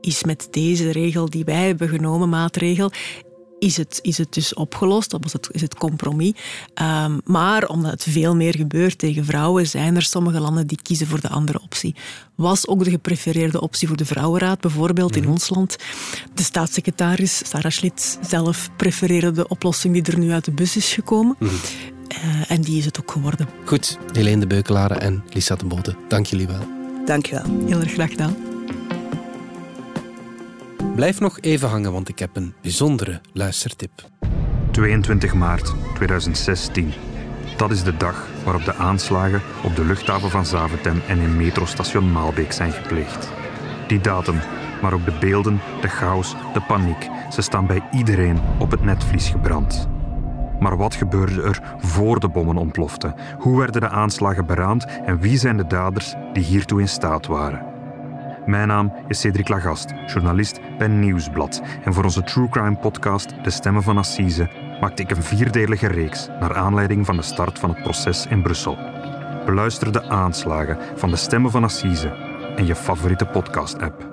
is 0.00 0.24
met 0.24 0.48
deze 0.50 0.90
regel 0.90 1.30
die 1.30 1.44
wij 1.44 1.66
hebben 1.66 1.88
genomen, 1.88 2.28
maatregel, 2.28 2.90
is 3.62 3.76
het, 3.76 3.98
is 4.02 4.18
het 4.18 4.32
dus 4.32 4.54
opgelost. 4.54 5.10
Dat 5.10 5.22
was 5.22 5.32
het, 5.32 5.48
is 5.52 5.60
het 5.60 5.74
compromis. 5.74 6.32
Ehm, 6.74 7.18
maar 7.24 7.68
omdat 7.68 7.90
het 7.90 8.02
veel 8.02 8.36
meer 8.36 8.56
gebeurt 8.56 8.98
tegen 8.98 9.24
vrouwen, 9.24 9.66
zijn 9.66 9.96
er 9.96 10.02
sommige 10.02 10.40
landen 10.40 10.66
die 10.66 10.78
kiezen 10.82 11.06
voor 11.06 11.20
de 11.20 11.28
andere 11.28 11.60
optie. 11.62 11.94
Was 12.34 12.68
ook 12.68 12.84
de 12.84 12.90
geprefereerde 12.90 13.60
optie 13.60 13.88
voor 13.88 13.96
de 13.96 14.04
Vrouwenraad, 14.04 14.60
bijvoorbeeld 14.60 15.16
in 15.16 15.28
ons 15.28 15.48
land. 15.48 15.76
De 16.34 16.42
staatssecretaris, 16.42 17.40
Sarah 17.44 17.70
Schlitt, 17.70 18.18
zelf 18.28 18.68
prefereerde 18.76 19.30
de 19.30 19.48
oplossing 19.48 19.94
die 19.94 20.12
er 20.12 20.18
nu 20.18 20.32
uit 20.32 20.44
de 20.44 20.52
bus 20.52 20.76
is 20.76 20.92
gekomen. 20.92 21.36
Eh, 22.08 22.50
en 22.50 22.60
die 22.60 22.78
is 22.78 22.84
het 22.84 23.00
ook 23.00 23.10
geworden. 23.10 23.48
Goed, 23.64 23.98
Helene 24.12 24.40
de 24.40 24.46
Beukelare 24.46 24.94
en 24.94 25.24
Lisa 25.32 25.56
de 25.56 25.64
Bode, 25.64 25.96
dank 26.08 26.26
jullie 26.26 26.46
wel. 26.46 26.66
Dank 27.04 27.26
je 27.26 27.34
wel. 27.34 27.66
Heel 27.66 27.80
erg 27.80 27.92
graag 27.92 28.10
gedaan. 28.10 28.51
Blijf 30.94 31.20
nog 31.20 31.40
even 31.40 31.68
hangen, 31.68 31.92
want 31.92 32.08
ik 32.08 32.18
heb 32.18 32.36
een 32.36 32.54
bijzondere 32.62 33.20
luistertip. 33.32 33.90
22 34.70 35.34
maart 35.34 35.74
2016. 35.94 36.92
Dat 37.56 37.70
is 37.70 37.82
de 37.82 37.96
dag 37.96 38.26
waarop 38.44 38.64
de 38.64 38.74
aanslagen 38.74 39.42
op 39.64 39.76
de 39.76 39.84
luchthaven 39.84 40.30
van 40.30 40.46
Zaventem 40.46 41.00
en 41.08 41.18
in 41.18 41.36
metrostation 41.36 42.12
Maalbeek 42.12 42.52
zijn 42.52 42.72
gepleegd. 42.72 43.32
Die 43.86 44.00
datum, 44.00 44.38
maar 44.82 44.92
ook 44.92 45.04
de 45.04 45.18
beelden, 45.20 45.60
de 45.80 45.88
chaos, 45.88 46.34
de 46.52 46.60
paniek, 46.60 47.08
ze 47.30 47.42
staan 47.42 47.66
bij 47.66 47.82
iedereen 47.92 48.40
op 48.58 48.70
het 48.70 48.84
netvlies 48.84 49.28
gebrand. 49.28 49.88
Maar 50.60 50.76
wat 50.76 50.94
gebeurde 50.94 51.42
er 51.42 51.74
voor 51.78 52.20
de 52.20 52.28
bommen 52.28 52.56
ontploften? 52.56 53.14
Hoe 53.38 53.58
werden 53.58 53.80
de 53.80 53.88
aanslagen 53.88 54.46
beraamd 54.46 54.86
en 55.04 55.20
wie 55.20 55.38
zijn 55.38 55.56
de 55.56 55.66
daders 55.66 56.14
die 56.32 56.44
hiertoe 56.44 56.80
in 56.80 56.88
staat 56.88 57.26
waren? 57.26 57.71
Mijn 58.46 58.68
naam 58.68 58.92
is 59.08 59.20
Cedric 59.20 59.48
Lagast, 59.48 59.92
journalist 60.06 60.60
bij 60.78 60.88
Nieuwsblad. 60.88 61.62
En 61.84 61.94
voor 61.94 62.04
onze 62.04 62.22
True 62.22 62.48
Crime 62.48 62.76
podcast 62.76 63.44
De 63.44 63.50
Stemmen 63.50 63.82
van 63.82 63.98
Assise 63.98 64.48
maakte 64.80 65.02
ik 65.02 65.10
een 65.10 65.22
vierdelige 65.22 65.86
reeks 65.86 66.28
naar 66.40 66.54
aanleiding 66.54 67.06
van 67.06 67.16
de 67.16 67.22
start 67.22 67.58
van 67.58 67.70
het 67.70 67.82
proces 67.82 68.26
in 68.26 68.42
Brussel. 68.42 68.78
Beluister 69.44 69.92
de 69.92 70.02
aanslagen 70.02 70.78
van 70.96 71.10
De 71.10 71.16
Stemmen 71.16 71.50
van 71.50 71.64
Assise 71.64 72.16
in 72.56 72.66
je 72.66 72.74
favoriete 72.74 73.26
podcast-app. 73.26 74.10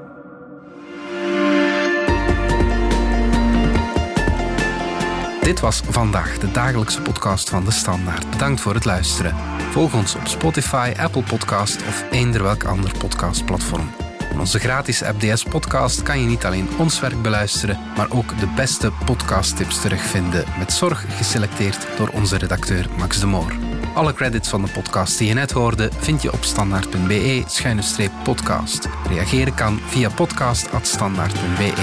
Dit 5.41 5.59
was 5.59 5.81
vandaag 5.89 6.37
de 6.37 6.51
dagelijkse 6.51 7.01
podcast 7.01 7.49
van 7.49 7.65
De 7.65 7.71
Standaard. 7.71 8.29
Bedankt 8.29 8.61
voor 8.61 8.73
het 8.73 8.85
luisteren. 8.85 9.35
Volg 9.71 9.93
ons 9.93 10.15
op 10.15 10.27
Spotify, 10.27 10.93
Apple 10.97 11.23
Podcast 11.23 11.77
of 11.87 12.05
eender 12.11 12.43
welk 12.43 12.63
ander 12.63 12.91
podcastplatform. 12.97 14.08
In 14.31 14.39
onze 14.39 14.59
gratis 14.59 15.01
FDS 15.01 15.43
podcast 15.43 16.03
kan 16.03 16.19
je 16.19 16.25
niet 16.27 16.45
alleen 16.45 16.69
ons 16.77 16.99
werk 16.99 17.21
beluisteren, 17.21 17.79
maar 17.95 18.11
ook 18.11 18.39
de 18.39 18.47
beste 18.55 18.91
podcasttips 19.05 19.81
terugvinden, 19.81 20.45
met 20.57 20.73
zorg 20.73 21.17
geselecteerd 21.17 21.87
door 21.97 22.09
onze 22.09 22.37
redacteur 22.37 22.85
Max 22.97 23.19
de 23.19 23.25
Moor. 23.25 23.53
Alle 23.93 24.13
credits 24.13 24.49
van 24.49 24.61
de 24.61 24.71
podcast 24.71 25.17
die 25.17 25.27
je 25.27 25.33
net 25.33 25.51
hoorde 25.51 25.89
vind 25.97 26.21
je 26.21 26.33
op 26.33 26.43
standaard.be-podcast. 26.43 28.87
Reageren 29.09 29.55
kan 29.55 29.79
via 29.85 30.09
podcast.standaard.be. 30.09 31.73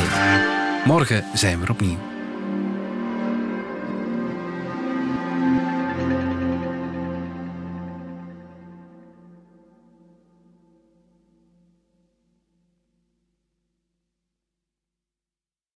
Morgen 0.84 1.24
zijn 1.34 1.60
we 1.60 1.70
opnieuw. 1.70 2.05